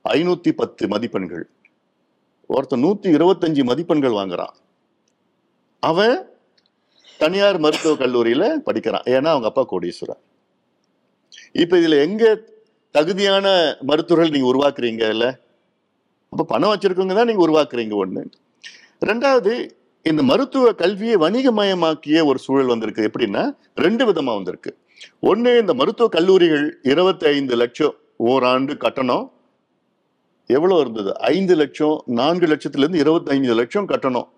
ஐநூத்தி 0.09 0.51
பத்து 0.51 0.87
மதிப்பெண்கள். 0.87 1.49
ஒருத்தன் 2.47 2.83
நூத்தி 2.83 3.09
இருபத்தஞ்சு 3.17 3.63
மதிப்பெண்கள் 3.63 4.11
வாங்குறான். 4.11 4.53
அவன் 5.79 6.29
தனியார் 7.17 7.59
மருத்துவக் 7.59 7.99
கல்லூரியில 7.99 8.55
படிக்கிறான். 8.55 9.03
ஏன்னா 9.05 9.25
அவங்க 9.25 9.47
அப்பா 9.47 9.65
கோடீஸ்வரன் 9.71 10.23
இப்ப 11.51 11.77
இதுல 11.77 11.99
எங்க 12.01 12.55
தகுதியான 12.97 13.47
மருத்துவர்கள் 13.81 14.33
நீங்க 14.35 14.47
உருவாக்குறீங்க 14.51 15.09
இல்ல? 15.09 15.25
அப்ப 16.29 16.43
பணம் 16.43 16.71
வச்சிருக்கவங்க 16.73 17.15
தான் 17.17 17.29
நீங்க 17.29 17.43
உருவாக்குறீங்க 17.47 17.95
ஒண்ணு. 18.03 18.21
ரெண்டாவது 19.05 19.53
இந்த 20.03 20.21
மருத்துவ 20.23 20.71
கல்வியை 20.73 21.15
வணிகமயமாக்கிய 21.15 22.25
ஒரு 22.25 22.39
சூழல் 22.39 22.71
வந்திருக்கு. 22.73 23.11
எப்படின்னா 23.11 23.43
ரெண்டு 23.75 24.03
விதமா 24.11 24.33
வந்திருக்கு. 24.37 24.71
ஒண்ணு 25.21 25.59
இந்த 25.59 25.73
மருத்துவ 25.73 26.09
கல்லூரிகள் 26.09 26.65
இருபத்தி 26.83 27.25
ஐந்து 27.25 27.55
லட்சம் 27.55 27.95
ஓராண்டு 28.17 28.77
கட்டணம். 28.77 29.25
எவ்வளவு 30.49 30.79
இருந்தது? 30.79 31.11
ஐந்து 31.19 31.55
லட்சம் 31.55 32.03
நான்கு 32.19 32.45
லட்சத்துல 32.47 32.83
இருந்து 32.83 32.99
இருபத்தி 32.99 33.31
ஐந்து 33.31 33.53
லட்சம் 33.53 33.85
கட்டணம். 33.85 34.29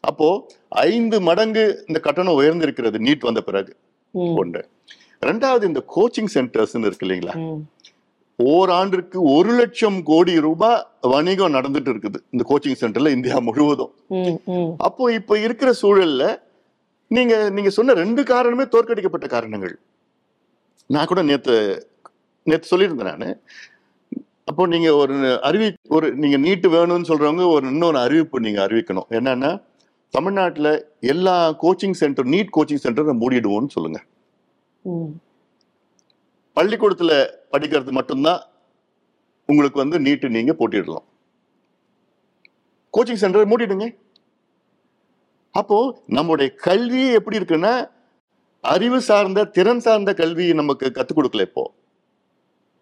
அப்போ 0.00 0.28
ஐந்து 0.68 1.20
மடங்கு 1.20 1.64
இந்த 1.88 2.00
கட்டணம் 2.00 2.38
உயர்ந்திருக்கிறது 2.40 2.98
நீட் 3.06 3.26
வந்த 3.28 3.40
பிறகு. 3.48 3.72
ஒன்று 4.40 4.62
ரெண்டாவது 5.26 5.64
இந்த 5.70 5.80
கோச்சிங் 5.96 6.30
சென்டர்ஸ் 6.36 6.74
இருக்கு 6.86 7.06
இல்லைங்களா? 7.06 7.34
ஓராண்டிற்கு 8.38 9.18
ஒரு 9.34 9.50
லட்சம் 9.58 9.98
கோடி 10.10 10.32
ரூபாய் 10.46 10.80
வணிகம் 11.12 11.54
நடந்துட்டு 11.56 11.90
இருக்குது 11.92 12.18
இந்த 12.34 12.44
கோச்சிங் 12.50 12.80
சென்டர்ல 12.80 13.12
இந்தியா 13.16 13.36
முழுவதும். 13.48 13.92
அப்போ 14.86 15.12
இப்ப 15.18 15.38
இருக்கிற 15.46 15.70
சூழல்ல 15.82 16.24
நீங்க 17.10 17.34
நீங்க 17.56 17.70
சொன்ன 17.76 17.94
ரெண்டு 18.02 18.22
காரணமே 18.32 18.64
தோற்கடிக்கப்பட்ட 18.72 19.26
காரணங்கள். 19.34 19.74
நான் 20.94 21.08
கூட 21.10 21.22
நேத்து 21.30 21.54
நேத்து 22.50 22.70
சொல்லியிருந்தேன் 22.70 23.10
நானு. 23.12 23.28
அப்போ 24.50 24.62
நீங்க 24.72 24.88
ஒரு 25.02 25.14
அறிவி 25.48 25.68
ஒரு 25.96 26.06
நீங்க 26.22 26.36
நீட்டு 26.46 26.68
வேணும்னு 26.74 27.10
சொல்றவங்க 27.10 27.44
ஒரு 27.56 27.64
இன்னொரு 27.74 27.98
அறிவிப்பு 28.06 28.46
நீங்க 28.46 28.60
அறிவிக்கணும். 28.66 29.08
என்னன்னா 29.18 29.52
தமிழ்நாட்டுல 30.16 30.68
எல்லா 31.12 31.36
coaching 31.62 31.96
centre 32.00 32.28
NEET 32.34 32.50
coaching 32.56 32.82
centre 32.86 33.20
மூடிடுவோம்னு 33.22 33.74
சொல்லுங்க. 33.76 34.00
பள்ளிக்கூடத்தில் 36.52 37.30
படிக்கிறது 37.52 37.90
மட்டும்தான் 37.90 38.42
உங்களுக்கு 39.46 39.78
வந்து 39.78 40.00
நீட்டு 40.00 40.28
நீங்கள் 40.28 40.56
போட்டிடலாம் 40.56 41.04
கோச்சிங் 42.92 43.14
சென்டர் 43.14 43.48
மூடிடுங்க. 43.48 43.96
அப்போ 45.50 46.02
நம்முடைய 46.06 46.54
கல்வி 46.54 47.06
எப்படி 47.06 47.38
இருக்குன்னா 47.38 47.90
அறிவு 48.60 49.00
சார்ந்த 49.00 49.44
திறன் 49.44 49.80
சார்ந்த 49.80 50.14
கல்வி 50.14 50.54
நமக்கு 50.54 50.92
கற்றுக் 50.92 51.18
கொடுக்கல 51.18 51.40
இப்போ. 51.40 51.74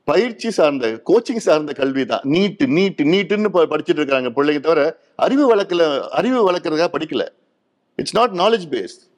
பயிற்சி 0.04 0.50
சார்ந்த 0.50 1.02
கோச்சிங் 1.06 1.36
சார்ந்த 1.36 1.72
கல்வி 1.72 2.06
தான். 2.06 2.20
நீட்டு 2.22 2.66
நீட்டு 2.66 3.04
நீட்டுன்னு 3.04 3.48
ப- 3.48 3.66
படிச்சிட்டு 3.66 4.00
இருக்காங்க 4.00 4.28
பிள்ளைங்க 4.28 4.60
தவிர 4.60 4.98
அறிவு 5.16 5.56
வளர்க்கல 5.56 6.00
அறிவு 6.00 6.52
வளர்க்குறதுக்காக 6.52 6.88
படிக்கல. 6.92 7.28
It's 7.96 8.14
not 8.14 8.30
knowledge 8.30 8.74
based 8.74 9.11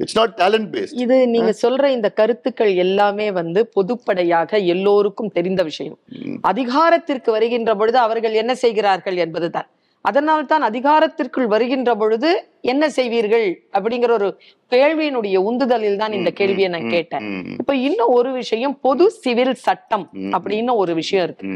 it's 0.00 0.16
not 0.16 0.34
talent 0.36 0.68
based 0.74 1.00
இது 1.04 1.16
நீங்க 1.28 1.52
சொல்ற 1.62 1.86
இந்த 1.88 2.08
கருத்துக்கள் 2.10 2.72
எல்லாமே 2.74 3.26
வந்து 3.30 3.60
பொதுப்படையாக 3.76 4.50
எல்லோருக்கும் 4.64 5.32
தெரிந்த 5.32 5.62
விஷயம். 5.62 5.98
அதிகாரத்திற்கு 6.40 7.30
வருகின்ற 7.32 7.74
பொழுது 7.74 7.98
அவர்கள் 7.98 8.32
என்ன 8.32 8.54
செய்கிறார்கள் 8.54 9.16
என்பதுதான். 9.16 9.68
அதனால் 10.04 10.48
தான் 10.50 10.64
அதிகாரத்திற்குள் 10.68 11.48
வருகின்ற 11.52 11.90
பொழுது 12.00 12.28
என்ன 12.72 12.84
செய்வீர்கள்? 12.96 13.46
அப்படிங்கிற 13.76 14.10
ஒரு 14.18 14.28
கேள்வியினுடைய 14.72 15.36
உந்துதலில் 15.48 15.98
தான் 16.02 16.14
இந்த 16.18 16.30
கேள்வியை 16.40 16.68
நான் 16.74 16.90
கேட்டேன். 16.94 17.24
இப்ப 17.62 17.74
இன்னும் 17.88 18.12
ஒரு 18.18 18.30
விஷயம் 18.32 18.74
பொது 18.86 19.10
சிவில் 19.24 19.54
சட்டம் 19.66 20.06
அப்படின்னு 20.36 20.74
ஒரு 20.82 20.94
விஷயம் 21.00 21.24
இருக்கு. 21.26 21.46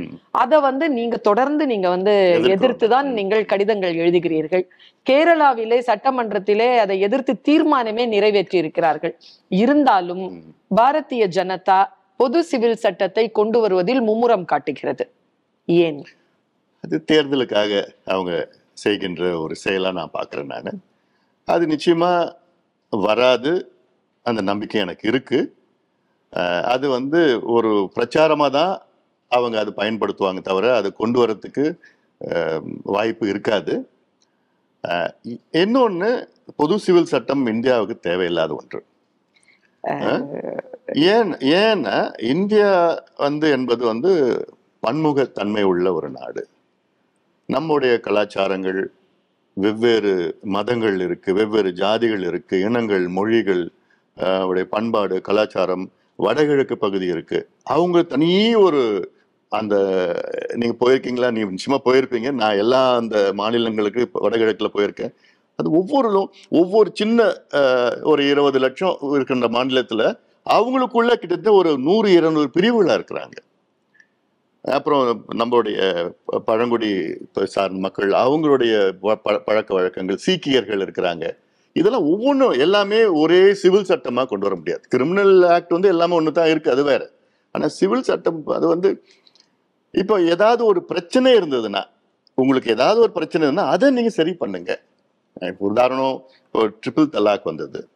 அத 0.42 0.60
வந்து 0.60 0.88
நீங்க 0.98 1.16
தொடர்ந்து 1.28 1.66
நீங்க 1.72 1.88
வந்து 1.88 2.14
எதிர்க்கிறோம். 2.14 2.52
எதிர்த்து 2.56 2.88
தான் 2.94 3.08
நீங்கள் 3.18 3.44
கடிதங்கள் 3.52 4.00
எழுதுகிறீர்கள். 4.02 4.64
கேரளாவிலே 5.06 5.78
சட்டமன்றத்திலே 5.90 6.68
அதை 6.84 6.96
எதிர்த்து 7.08 7.34
தீர்மானமே 7.50 8.06
நிறைவேற்றி 8.14 8.58
இருக்கிறார்கள் 8.62 9.14
இருந்தாலும் 9.48 10.24
பாரதிய 10.80 11.26
ஜனதா 11.38 11.80
பொது 12.20 12.40
சிவில் 12.50 12.82
சட்டத்தை 12.82 13.30
கொண்டு 13.30 13.60
வருவதில் 13.60 14.02
மும்முரம் 14.08 14.44
காட்டுகிறது. 14.44 15.04
ஏன்? 15.68 16.02
அது 16.82 17.04
தேர்தலுக்காக 17.12 17.88
அவங்க 18.04 18.48
செய்கின்ற 18.74 19.40
ஒரு 19.40 19.56
செயலா 19.64 19.92
நான் 19.92 20.10
பார்க்கிறேன் 20.12 20.46
நான். 20.46 20.82
அது 21.44 21.66
நிச்சயமா 21.66 22.34
வராது. 22.90 23.72
அந்த 24.22 24.40
நம்பிக்கை 24.40 24.80
எனக்கு 24.80 25.08
இருக்கு. 25.08 25.54
அஹ் 26.32 26.62
அது 26.62 26.88
வந்து 26.88 27.40
ஒரு 27.42 27.90
பிரச்சாரமா 27.96 28.50
தான் 28.50 28.82
அவங்க 29.28 29.58
அது 29.58 29.72
பயன்படுத்துவாங்க 29.76 30.42
தவிர 30.42 30.76
அது 30.76 30.92
கொண்டு 30.92 31.26
வரத்துக்கு 31.26 31.78
வாய்ப்பு 32.82 33.28
இருக்காது. 33.28 33.90
அஹ் 34.88 35.10
இ- 35.24 35.40
இன்னொன்னு 35.52 36.28
பொது 36.56 36.78
சிவில் 36.78 37.04
சட்டம் 37.04 37.46
இந்தியாவுக்கு 37.46 37.98
தேவையில்லாத 37.98 38.54
ஒன்று. 38.54 38.84
ஏன் 40.92 41.32
ஏன்னா 41.32 42.22
இந்தியா 42.22 43.04
வந்து 43.16 43.50
என்பது 43.50 43.86
வந்து 43.86 44.12
பன்முகத்தன்மை 44.86 45.62
உள்ள 45.62 45.92
ஒரு 45.92 46.10
நாடு. 46.10 46.48
நம்முடைய 47.54 47.94
கலாச்சாரங்கள் 48.06 48.80
வெவ்வேறு 49.56 50.12
மதங்கள் 50.56 50.98
இருக்குது 51.06 51.36
வெவ்வேறு 51.38 51.70
ஜாதிகள் 51.82 52.24
இருக்குது 52.30 52.62
இனங்கள் 52.66 53.04
மொழிகள் 53.18 53.64
அவருடைய 54.16 54.46
உடைய 54.50 54.66
பண்பாடு 54.74 55.16
கலாச்சாரம் 55.28 55.84
வடகிழக்கு 56.24 56.76
பகுதி 56.84 57.06
இருக்குது 57.14 57.46
அவங்க 57.74 57.98
தனி 58.12 58.30
ஒரு 58.66 58.80
அந்த 59.52 59.74
நீங்கள் 60.60 60.80
போயிருக்கீங்களா? 60.82 61.28
நீ 61.34 61.40
நிச்சயமாக 61.54 61.82
போயிருப்பீங்க. 61.88 62.28
நான் 62.40 62.60
எல்லா 62.62 62.80
அந்த 63.00 63.16
மாநிலங்களுக்கு 63.40 64.00
இப்போ 64.06 64.20
வடகிழக்கில் 64.24 64.74
போயிருக்கேன். 64.76 65.12
அது 65.58 65.68
ஒவ்வொரு 65.80 66.10
ஒவ்வொரு 66.60 66.88
சின்ன 67.00 67.18
ஒரு 68.12 68.22
இருபது 68.32 68.58
லட்சம் 68.64 68.96
இருக்கின்ற 69.16 69.48
மாநிலத்தில் 69.56 70.06
அவங்களுக்குள்ள 70.46 71.12
கிட்டத்தட்ட 71.22 71.52
ஒரு 71.60 71.72
நூறு 71.88 72.08
இருநூறு 72.18 72.48
பிரிவுகளாக 72.56 72.98
இருக்கிறாங்க. 72.98 73.36
அப்புறம் 74.62 75.24
நம்மளுடைய 75.34 75.78
ப- 76.26 76.40
பழங்குடி 76.40 76.90
சார்ந்த 77.44 77.78
மக்கள் 77.80 78.10
அவங்களுடைய 78.10 78.74
பழக்க 79.46 79.74
வழக்கங்கள் 79.74 80.16
சீக்கியர்கள் 80.16 80.78
இருக்கிறாங்க. 80.78 81.24
இதெல்லாம் 81.72 82.06
ஒவ்வொன்றும் 82.12 82.50
எல்லாமே 82.50 83.04
ஒரே 83.04 83.54
சிவில் 83.54 83.84
சட்டமாக 83.84 84.28
கொண்டு 84.28 84.46
வர 84.46 84.56
முடியாது. 84.56 84.82
கிரிமினல் 84.88 85.48
ஆக்ட் 85.48 85.72
வந்து 85.72 85.88
எல்லாமே 85.88 86.14
ஒன்று 86.14 86.32
தான் 86.32 86.48
இருக்குது 86.48 86.70
அது 86.70 86.84
வேறு. 86.84 87.06
ஆனால் 87.52 87.68
சிவில் 87.68 88.02
சட்டம் 88.02 88.46
அது 88.46 88.66
வந்து 88.68 89.04
இப்போ 89.92 90.20
ஏதாவது 90.22 90.64
ஒரு 90.64 90.84
பிரச்சனை 90.84 91.34
இருந்ததுன்னா 91.38 91.82
உங்களுக்கு 92.34 92.70
ஏதாவது 92.70 93.00
ஒரு 93.00 93.12
பிரச்சனை 93.12 93.46
இருந்தால் 93.48 93.72
அதை 93.72 93.90
நீங்கள் 93.90 94.12
சரி 94.12 94.34
பண்ணுங்க. 94.34 94.72
இப்போ 95.40 95.68
உதாரணம் 95.68 96.22
இப்போ 96.46 96.68
ட்ரிபிள் 96.68 97.14
தலாக் 97.16 97.44
வந்தது. 97.44 97.88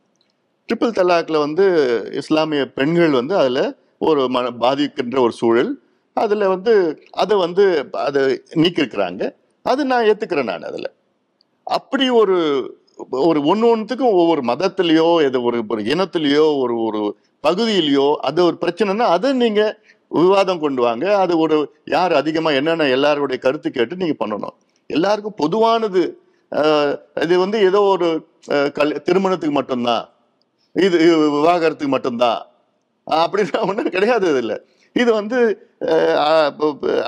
ட்ரிபிள் 0.69 0.97
தலாக்ல 1.01 1.39
வந்து 1.39 1.67
இஸ்லாமிய 2.13 2.67
பெண்கள் 2.79 3.11
வந்து 3.11 3.37
அதில் 3.37 3.77
ஒரு 3.99 4.29
மன 4.29 4.51
பாதிக்கின்ற 4.51 5.21
ஒரு 5.21 5.33
சூழல் 5.33 5.73
அதில் 6.23 6.51
வந்து 6.55 6.73
அதை 7.23 7.35
வந்து 7.45 7.65
அதை 8.07 8.21
நீக்கிருக்கிறாங்க. 8.63 9.23
அது 9.71 9.81
நான் 9.93 10.07
ஏற்றுக்கிறேன் 10.11 10.51
நான் 10.53 10.69
அதில். 10.71 10.91
அப்படி 11.77 12.07
ஒரு 12.21 12.37
ஒரு 13.29 13.39
ஒன்று 13.51 13.67
ஒன்றுத்துக்கும் 13.71 14.19
ஒவ்வொரு 14.21 14.43
மதத்திலேயோ 14.51 15.09
எது 15.29 15.39
ஒரு 15.49 15.59
ஒரு 15.73 15.83
இனத்திலேயோ 15.93 16.45
ஒரு 16.63 16.75
ஒரு 16.87 17.01
பகுதியிலையோ 17.45 18.07
அது 18.29 18.41
ஒரு 18.49 18.57
பிரச்சனைனா 18.63 19.07
அதை 19.17 19.31
நீங்கள் 19.43 19.75
விவாதம் 20.11 20.63
கொண்டு 20.65 20.81
வாங்க. 20.87 21.07
அது 21.23 21.35
ஒரு 21.45 21.57
யார் 21.95 22.13
அதிகமாக 22.21 22.59
என்னென்ன 22.61 22.89
எல்லாருடைய 22.97 23.39
கருத்து 23.47 23.69
கேட்டு 23.77 24.01
நீங்கள் 24.03 24.21
பண்ணணும். 24.23 24.57
எல்லாருக்கும் 24.91 25.41
பொதுவானது 25.43 26.03
இது 27.25 27.35
வந்து 27.45 27.59
ஏதோ 27.69 27.81
ஒரு 27.95 28.09
கல் 28.79 29.01
திருமணத்துக்கு 29.07 29.55
மட்டும்தான். 29.59 30.05
இது 30.77 30.97
விவாகரத்துக்கு 31.37 31.95
மட்டும்தான். 31.97 32.41
அப்படின்னா 33.07 33.61
ஒன்றும் 33.71 33.95
கிடையாது 33.97 34.27
இதில் 34.35 34.57
இது 34.97 35.11
வந்து 35.19 35.39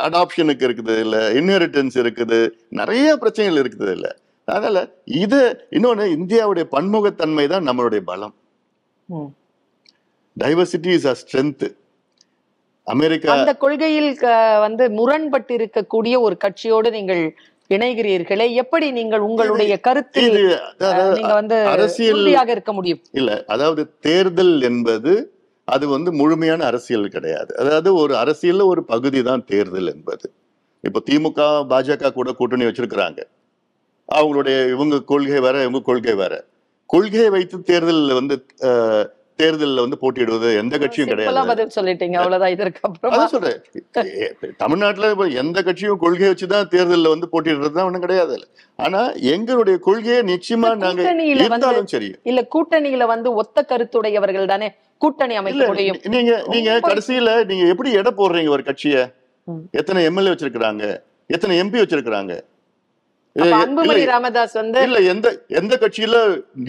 அடாப்ஷனுக்கு 0.07 0.65
இருக்குது 0.69 0.95
இல்ல 1.05 1.19
இன்ஹெரிட்டன்ஸ் 1.39 1.97
இருக்குது 2.03 2.39
நிறைய 2.81 3.09
பிரச்சனைகள் 3.23 3.61
இருக்குது 3.63 3.93
இல்ல 3.97 4.09
அதனால 4.49 4.79
இது 5.23 5.41
இன்னொன்னு 5.77 6.05
இந்தியாவுடைய 6.17 6.65
பன்முகத்தன்மை 6.75 7.45
தான் 7.53 7.67
நம்மளுடைய 7.69 8.03
பலம். 8.11 8.35
Diversity 10.37 10.91
is 10.99 11.09
a 11.13 11.15
strength 11.21 11.67
America 12.87 13.33
அந்த 13.35 13.53
கொள்கையில் 13.57 14.11
வந்து 14.67 14.85
முரண்பட்டு 14.99 15.53
இருக்கக்கூடிய 15.59 16.15
ஒரு 16.27 16.37
கட்சியோடு 16.45 16.91
நீங்கள் 16.91 17.23
இணைகிறீர்களே 17.71 18.47
எப்படி 18.63 18.87
நீங்கள் 18.99 19.25
உங்களுடைய 19.27 19.75
கருத்தில் 19.87 20.37
அதாவது 20.83 21.17
நீங்க 21.19 21.35
வந்து 21.35 21.57
அரசியல் 21.73 22.23
இருக்க 22.55 22.73
முடியும்? 22.73 23.01
இல்ல 23.13 23.33
அதாவது 23.47 23.83
தேர்தல் 24.01 24.55
என்பது 24.63 25.13
அது 25.75 25.85
வந்து 25.89 26.11
முழுமையான 26.13 26.61
அரசியல் 26.71 27.15
கிடையாது. 27.17 27.51
அதாவது 27.63 27.91
ஒரு 28.03 28.15
அரசியலில் 28.17 28.71
ஒரு 28.73 28.83
பகுதி 28.93 29.21
தான் 29.23 29.43
தேர்தல் 29.51 29.91
என்பது. 29.95 30.27
இப்போ 30.85 31.01
திமுக 31.09 31.41
பாஜக 31.73 32.13
கூட 32.13 32.31
கூட்டணி 32.33 32.65
வச்சிருக்கிறாங்க. 32.65 33.21
அவங்களுடைய 34.09 34.57
இவங்க 34.75 34.97
கொள்கை 35.13 35.41
வேற 35.47 35.57
இவங்க 35.63 35.81
கொள்கை 35.89 36.15
வேற. 36.23 36.35
கொள்கையை 36.91 37.31
வைத்து 37.37 37.57
தேர்தலில் 37.71 38.19
வந்து 38.21 38.37
தேர்தலில் 39.39 39.81
வந்து 39.81 39.99
போட்டியிடுவது 39.99 40.57
எந்த 40.57 40.79
கட்சியும் 40.79 41.09
கிடையாது. 41.09 41.47
பதில் 41.47 41.75
சொல்லிட்டீங்க. 41.77 42.17
அவ்வளவுதான். 42.17 42.51
இதற்கு 42.51 42.79
அப்புறமா 42.83 43.27
சொல்றேன். 43.27 43.59
தமிழ்நாட்டுல 44.57 45.09
எந்த 45.35 45.63
கட்சியும் 45.63 45.99
கொள்கையை 45.99 46.35
வச்சுதான் 46.35 46.69
தேர்தலில் 46.69 47.09
வந்து 47.09 47.29
போட்டியிடுறது 47.33 47.71
தான் 47.71 47.85
ஒண்ணும் 47.85 48.01
கிடையாது. 48.01 48.37
ஆனா 48.77 49.11
எங்களுடைய 49.35 49.79
கொள்கையை 49.79 50.23
நிச்சயமா 50.23 50.77
நாங்க 50.77 51.03
இருந்தாலும் 51.35 51.87
சரி. 51.87 52.15
இல்ல 52.23 52.47
கூட்டணியில 52.55 53.07
வந்து 53.07 53.33
ஒத்த 53.35 53.65
கருத்துடையவர்கள் 53.69 54.47
தானே 54.47 54.69
கூட்டணி 54.99 55.37
அமைக்க 55.37 55.67
முடியும். 55.67 55.99
நீங்க 56.09 56.43
நீங்க 56.47 56.81
கடைசியில 56.81 57.45
நீங்க 57.45 57.67
எப்படி 57.67 57.93
எடை 57.93 58.13
போடுறீங்க 58.13 58.49
ஒரு 58.49 58.63
கட்சிய. 58.63 58.97
எத்தனை 59.71 60.05
எம்எல்ஏ 60.05 60.31
வச்சிருக்காங்க 60.31 60.85
எத்தனை 61.31 61.61
எம்பி 61.61 61.81
இல்ல- 61.85 62.45
அன்புமணி 63.39 64.05
ராமதாஸ் 64.11 64.57
வந்து 64.59 64.81
இல்ல 64.87 64.99
எந்த 65.13 65.29
எந்த 65.61 65.75
கட்சியில 65.83 66.17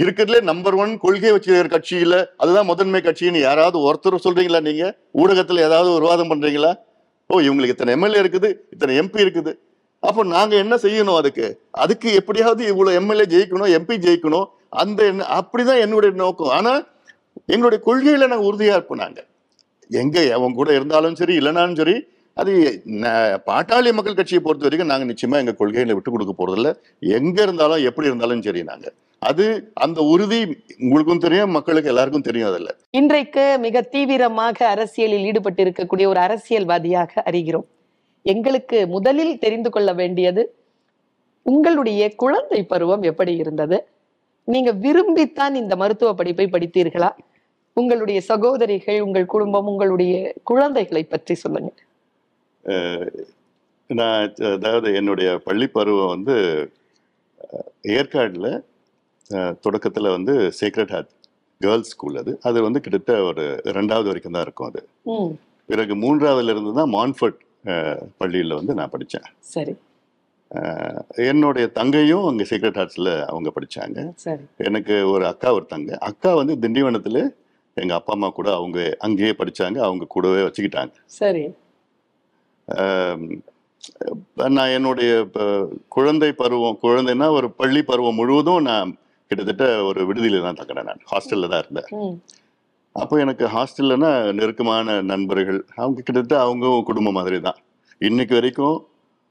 இருக்கிறதுல 0.02 0.42
நம்பர் 0.42 0.76
ஒன் 0.76 0.92
கொள்கை 0.98 1.32
வச்சிருக்கிற 1.36 1.70
கட்சியில 1.74 2.16
அதுதான் 2.38 2.70
முதன்மை 2.72 3.02
கட்சின்னு 3.02 3.40
யாராவது 3.40 3.78
ஒருத்தர் 3.88 4.24
சொல்றீங்களா 4.26 4.62
நீங்க? 4.68 4.86
ஊடகத்துல 5.22 5.64
ஏதாவது 5.68 5.90
ஒரு 5.92 6.06
வாதம் 6.10 6.32
பண்றீங்களா? 6.32 6.72
ஓ 7.30 7.40
இவங்களுக்கு 7.48 7.76
இத்தனை 7.76 7.94
எம்எல்ஏ 7.94 8.20
இருக்குது 8.24 8.50
இத்தனை 8.74 8.94
எம்பி 9.02 9.24
இருக்குது. 9.26 9.52
அப்போ 10.04 10.24
நாங்க 10.24 10.56
என்ன 10.56 10.76
செய்யணும் 10.76 11.20
அதுக்கு? 11.22 11.48
அதுக்கு 11.84 12.10
எப்படியாவது 12.14 12.62
இவ்வளவு 12.68 12.98
எம்எல்ஏ 13.00 13.26
ஜெயிக்கணும் 13.34 13.74
எம்பி 13.78 13.96
ஜெயிக்கணும் 14.06 14.48
அந்த 14.82 15.02
அப்படிதான் 15.40 15.84
என்னுடைய 15.86 16.12
நோக்கம். 16.24 16.54
ஆனா 16.58 16.74
எங்களுடைய 17.46 17.80
கொள்கையில 17.88 18.28
நாங்க 18.28 18.48
உறுதியா 18.52 18.74
இருப்போம் 18.78 19.04
நாங்க. 19.06 19.20
எங்க 19.90 20.18
அவங்க 20.36 20.56
கூட 20.56 20.72
இருந்தாலும் 20.74 21.16
சரி 21.16 21.36
இல்லைனாலும் 21.40 21.80
சரி 21.82 21.96
அது 22.39 22.53
ந- 23.00 23.13
பாட்டாளி 23.46 23.93
மக்கள் 23.93 24.13
கட்சியை 24.13 24.41
பொறுத்த 24.43 24.63
வரைக்கும் 24.63 24.89
நாங்கள் 24.89 25.08
நிச்சயமாக 25.08 25.39
எங்கள் 25.39 25.55
கொள்கைகளை 25.55 25.93
விட்டு 25.93 26.12
கொடுக்க 26.12 26.34
போகிறதில்ல 26.34 26.69
எங்கே 27.00 27.41
இருந்தாலும் 27.41 27.84
எப்படி 27.84 28.08
இருந்தாலும் 28.08 28.41
சரி 28.41 28.63
நாங்கள் 28.63 28.93
அது 29.22 29.46
அந்த 29.74 30.01
உறுதி 30.03 30.39
உங்களுக்கும் 30.79 31.17
தெரியும் 31.17 31.51
மக்களுக்கு 31.51 31.89
எல்லாருக்கும் 31.89 32.22
தெரியும் 32.22 32.50
அதில். 32.50 32.69
இன்றைக்கு 32.91 33.57
மிக 33.59 33.81
தீவிரமாக 33.81 34.68
அரசியலில் 34.68 35.25
ஈடுபட்டு 35.25 35.64
இருக்கக்கூடிய 35.64 36.05
ஒரு 36.05 36.20
அரசியல்வாதியாக 36.20 37.24
அறிகிறோம். 37.25 37.68
எங்களுக்கு 38.25 38.87
முதலில் 38.87 39.40
தெரிந்து 39.40 39.70
கொள்ள 39.70 39.94
வேண்டியது 39.94 40.44
உங்களுடைய 41.46 42.16
குழந்தை 42.16 42.64
பருவம் 42.64 43.01
எப்படி 43.01 43.35
இருந்தது? 43.35 43.77
நீங்க 44.48 44.72
விரும்பித்தான் 44.74 45.53
இந்த 45.53 45.75
மருத்துவ 45.75 46.14
படிப்பை 46.14 46.46
படித்தீர்களா? 46.46 47.09
உங்களுடைய 47.77 48.22
சகோதரிகள் 48.22 49.01
உங்கள் 49.01 49.25
குடும்பம் 49.25 49.66
உங்களுடைய 49.66 50.14
குழந்தைகளை 50.44 51.03
பற்றி 51.03 51.35
சொல்லுங்க 51.35 51.70
நான் 53.89 54.24
அதாவது 54.55 54.87
என்னுடைய 55.00 55.29
பள்ளி 55.48 55.67
பருவம் 55.75 56.13
வந்து 56.15 56.35
ஏற்காடுல 58.00 58.48
தொடக்கத்துல 59.65 60.09
வந்து 60.15 60.33
சேக்ரட் 60.59 60.93
ஹார்ட் 60.95 61.11
கேர்ள்ஸ் 61.61 61.91
ஸ்கூல் 61.93 62.17
அது. 62.22 62.31
அது 62.48 62.57
வந்து 62.65 62.79
கிட்டத்தட்ட 62.83 63.24
ஒரு 63.29 63.43
ரெண்டாவது 63.77 64.09
வரைக்கும் 64.11 64.35
தான் 64.35 64.45
இருக்கும் 64.48 64.69
அது. 64.72 64.81
பிறகு 65.69 65.95
மூன்றாவதுல 66.03 66.53
இருந்து 66.55 66.74
தான் 66.79 66.91
மான்ஃபர்ட் 66.98 67.39
பள்ளியில 68.22 68.57
வந்து 68.59 68.74
நான் 68.79 68.93
படித்தேன் 68.93 69.27
சரி. 69.55 69.74
என்னுடைய 71.31 71.65
தங்கையும் 71.79 72.27
அங்கே 72.29 72.45
சீக்ரெட் 72.51 72.79
ஹார்ட்ஸில் 72.79 73.11
அவங்க 73.31 73.50
படிச்சாங்க. 73.57 73.98
சரி. 74.25 74.43
எனக்கு 74.67 74.95
ஒரு 75.13 75.25
அக்கா 75.31 75.50
ஒரு 75.57 75.65
தங்கை. 75.74 75.95
அக்கா 76.09 76.31
வந்து 76.41 76.53
திண்டிவனத்தில் 76.63 77.22
எங்கள் 77.77 77.98
அப்பா 77.98 78.13
அம்மா 78.15 78.29
கூட 78.29 78.50
அவங்க 78.59 78.79
அங்கேயே 79.07 79.33
படிச்சாங்க. 79.41 79.77
அவங்க 79.87 80.05
கூடவே 80.15 80.41
வச்சுக்கிட்டாங்க. 80.48 80.93
சரி. 81.19 81.43
நான் 84.36 84.70
என்னுடைய 84.70 85.27
குழந்தை 85.88 86.32
பருவம் 86.32 86.79
குழந்தைன்னா 86.82 87.29
ஒரு 87.32 87.51
பள்ளி 87.51 87.82
பருவம் 87.84 88.16
முழுவதும் 88.16 88.62
நான் 88.62 88.98
கிட்டத்தட்ட 89.27 89.84
ஒரு 89.84 90.14
விடுதியில 90.14 90.42
தான் 90.42 90.55
தங்கினேன் 90.55 90.84
நான். 90.84 91.01
ஹாஸ்டல்ல 91.12 91.48
தான் 91.50 91.64
இருந்தேன். 91.64 92.22
அப்போ 92.92 93.18
எனக்கு 93.18 93.48
ஹாஸ்டல்லனா 93.48 94.34
நெருக்கமான 94.34 95.01
நண்பர்கள். 95.01 95.66
அவங்க 95.75 96.01
கிட்டத்தட்ட 96.01 96.44
அவங்க 96.44 96.82
குடும்பம் 96.86 97.14
மாதிரி 97.14 97.42
தான். 97.42 97.55
இன்னைக்கு 97.98 98.34
வரைக்கும் 98.34 98.88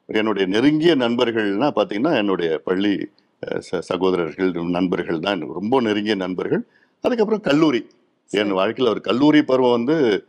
என்னுடைய 0.07 0.49
நெருங்கிய 0.49 0.97
நண்பர்கள்னா 0.97 1.69
பார்த்தீங்கன்னா 1.77 2.17
என்னுடைய 2.17 2.59
பள்ளி 2.65 3.09
ச- 3.47 3.79
சகோதரர்கள் 3.79 4.51
நண்பர்கள் 4.51 5.19
தான். 5.19 5.41
ரொம்ப 5.41 5.81
நெருங்கிய 5.81 6.15
நண்பர்கள். 6.15 6.67
அதுக்கப்புறம் 7.01 7.41
கல்லூரி. 7.41 7.87
என் 8.31 8.51
வாழ்க்கையில் 8.51 8.93
ஒரு 8.93 9.03
கல்லூரி 9.03 9.43
பருவம் 9.43 9.71
வந்து 9.71 10.27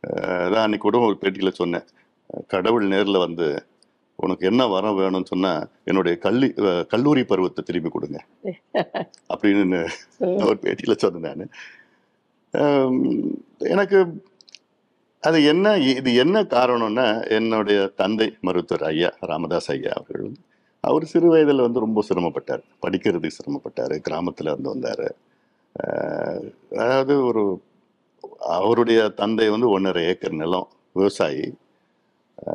தான் 0.00 0.64
அன்னைக்கு 0.66 0.90
கூட 0.90 0.98
ஒரு 0.98 1.16
பேட்டியில் 1.20 1.58
சொன்னேன். 1.60 1.84
கடவுள் 2.54 2.86
நேரில் 2.88 3.24
வந்து 3.26 3.48
உனக்கு 4.18 4.44
என்ன 4.46 4.62
வரம் 4.66 4.98
வேணும்னு 5.00 5.32
சொன்னா 5.34 5.52
என்னுடைய 5.84 6.14
கல்லி 6.18 6.48
கல்லூரி 6.88 7.22
பருவத்தை 7.24 7.62
திரும்பி 7.64 7.90
கொடுங்க. 7.90 8.18
அப்படின்னு 9.32 9.80
ஒரு 10.48 10.58
பேட்டியில 10.64 10.96
சொன்னேன் 10.98 11.38
நான். 11.40 11.52
எனக்கு 13.76 13.98
அது 15.22 15.38
என்ன 15.44 15.66
இது 15.78 16.10
என்ன 16.14 16.38
காரணம்னா 16.56 17.06
என்னுடைய 17.28 17.78
தந்தை 18.02 18.28
மருத்துவர் 18.40 18.84
ஐயா 18.90 19.10
ராமதாஸ் 19.30 19.70
ஐயா 19.70 19.92
அவர்கள் 19.96 20.32
அவர் 20.84 21.04
சிறு 21.04 21.28
வயதில் 21.28 21.66
வந்து 21.66 21.80
ரொம்ப 21.80 22.02
சிரமப்பட்டார். 22.08 22.64
படிக்கிறதுக்கு 22.84 23.38
சிரமப்பட்டார் 23.38 23.94
கிராமத்தில் 24.08 24.54
வந்து 24.56 24.70
வந்தார். 24.74 25.06
அதாவது 26.82 27.14
ஒரு 27.24 27.44
அவருடைய 28.58 29.00
தந்தை 29.20 29.46
வந்து 29.50 29.68
ஒன்றரை 29.70 30.02
ஏக்கர் 30.06 30.40
நிலம் 30.42 30.68
விவசாயி. 30.96 31.46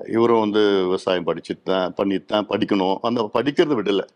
இவரும் 0.08 0.40
வந்து 0.40 0.84
விவசாயம் 0.84 1.28
படிச்சுட்டு 1.28 1.64
தான் 1.64 1.94
பண்ணிட்டு 1.94 2.26
தான் 2.26 2.48
படிக்கணும். 2.48 2.98
அந்த 3.02 3.30
படிக்கிறத 3.34 3.76
விடலை. 3.76 4.08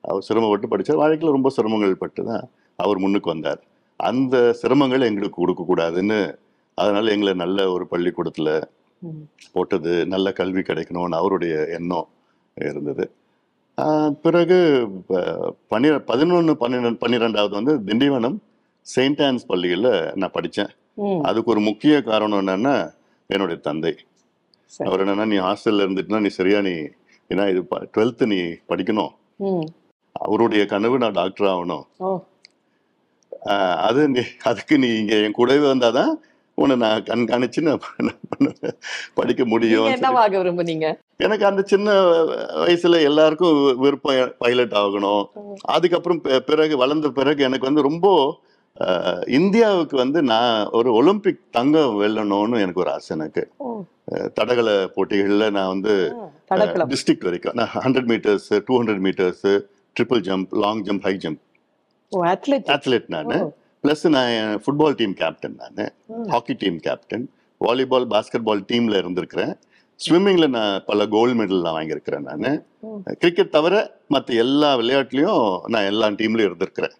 அவர் 0.00 0.22
சிரமப்பட்டு 0.22 0.68
படித்தார் 0.68 0.96
வாழ்க்கையில் 0.96 1.30
ரொம்ப 1.30 1.50
சிரமங்கள் 1.50 1.92
பட்டு 1.92 2.24
தான் 2.24 2.48
அவர் 2.76 2.98
முன்னுக்கு 2.98 3.30
வந்தார். 3.30 3.62
அந்த 3.96 4.56
சிரமங்கள் 4.62 5.00
எங்களுக்கு 5.00 5.48
கொடுக்கக்கூடாதுன்னு 5.48 6.38
அதனால 6.74 7.10
எங்களை 7.10 7.34
நல்ல 7.34 7.70
ஒரு 7.70 7.86
பள்ளிக்கூடத்தில். 7.86 8.62
போட்டது 9.52 10.06
நல்ல 10.06 10.32
கல்வி 10.32 10.60
கிடைக்கணும்னு 10.60 11.14
அவருடைய 11.14 11.66
எண்ணம் 11.66 12.08
இருந்தது. 12.54 13.10
பிறகு 14.22 14.88
ப- 15.06 15.54
பன்னி 15.70 15.98
பதினொன்று 15.98 16.56
பன்னிரெண்டு 16.56 16.98
பன்னிரெண்டாவது 16.98 17.54
வந்து 17.54 17.94
திண்டிவனம் 17.94 18.36
செயின்ட் 18.80 19.20
ஆன்ஸ் 19.20 19.46
பள்ளியில் 19.46 20.12
நான் 20.14 20.30
படித்தேன் 20.32 20.68
அதுக்கு 21.22 21.50
ஒரு 21.50 21.60
முக்கிய 21.60 22.02
காரணம் 22.02 22.46
என்னன்னா 22.46 22.94
என்னுடைய 23.26 23.60
தந்தை. 23.60 23.96
அவர் 24.88 25.02
என்னன்னா 25.04 25.26
நீ 25.32 25.38
ஹாஸ்டல்ல 25.46 25.84
இருந்துட்டுனா 25.86 26.20
நீ 26.24 26.32
சரியா 26.38 26.58
நீ 26.68 26.74
ஏன்னா 27.30 27.44
இது 27.52 27.60
டுவெல்த்து 27.94 28.24
நீ 28.32 28.40
படிக்கணும். 28.70 29.12
அவருடைய 30.26 30.62
கனவு 30.72 30.96
நான் 31.02 31.18
டாக்டர் 31.20 31.52
ஆகணும். 31.54 31.84
அது 33.86 34.02
நீ 34.14 34.22
அதுக்கு 34.50 34.74
நீ 34.82 34.88
இங்க 34.98 35.14
என் 35.26 35.38
கூடவே 35.38 35.64
வந்தாதான் 35.70 36.12
உன்னை 36.58 36.74
நான் 36.82 37.06
கண்காணிச்சு 37.08 37.60
நான் 37.66 37.84
படிக்க 39.18 39.42
முடியும். 39.52 39.86
எனக்கு 41.24 41.44
அந்த 41.50 41.62
சின்ன 41.72 41.94
வயசுல 42.62 43.00
எல்லாருக்கும் 43.08 43.58
விருப்பம் 43.82 44.34
பைலட் 44.42 44.76
ஆகணும். 44.82 45.24
அதுக்கப்புறம் 45.74 46.20
பிறகு 46.50 46.76
வளர்ந்த 46.82 47.10
பிறகு 47.18 47.46
எனக்கு 47.48 47.68
வந்து 47.70 47.88
ரொம்ப 47.88 48.06
இந்தியாவுக்கு 49.38 49.96
வந்து 50.02 50.18
நான் 50.32 50.70
ஒரு 50.78 50.90
ஒலிம்பிக் 50.98 51.42
தங்கம் 51.56 51.98
வெல்லணும்னு 52.02 52.62
எனக்கு 52.64 52.82
ஒரு 52.84 52.92
ஆசை 52.96 53.10
எனக்கு. 53.16 53.44
தடகள 54.38 54.68
போட்டிகள்ல 54.96 55.50
நான் 55.56 55.72
வந்து 55.74 55.92
டிஸ்ட்ரிக்ட் 56.92 57.26
வரைக்கும். 57.28 57.56
நான் 57.60 57.74
hundred 57.84 58.08
metres 58.12 58.48
two 58.66 58.74
hundred 58.80 59.02
metres 59.06 59.44
triple 59.96 60.22
jump 60.28 60.52
long 60.64 60.82
jump 60.88 61.04
high 61.08 61.14
jump 61.24 61.42
athlete 62.76 63.10
நான். 63.14 63.30
ப்ளஸ் 63.84 64.02
நான் 64.16 64.62
ஃபுட்பால் 64.64 64.96
டீம் 65.00 65.14
கேப்டன் 65.20 65.56
நான். 65.62 65.92
Hockey 66.32 66.56
team 66.62 66.78
captain 66.86 67.24
volleyball 67.60 68.06
basketball 68.48 68.66
டீம்ல 68.72 69.00
இருந்திருக்கிறேன். 69.02 69.54
ஸ்விம்மிங்ல 70.04 70.46
நான் 70.56 70.84
பல 70.86 71.06
கோல்டு 71.14 71.34
மெடல் 71.40 71.64
நான் 71.64 71.76
வாங்கியிருக்கிறேன் 71.78 72.24
நான். 72.28 72.64
கிரிக்கெட் 73.22 73.54
தவிர 73.56 73.74
மற்ற 74.14 74.34
எல்லா 74.44 74.70
விளையாட்டுலயும் 74.78 75.44
நான் 75.74 75.88
எல்லா 75.92 76.06
டீம்லயும் 76.20 76.48
இருந்திருக்கிறேன். 76.50 76.94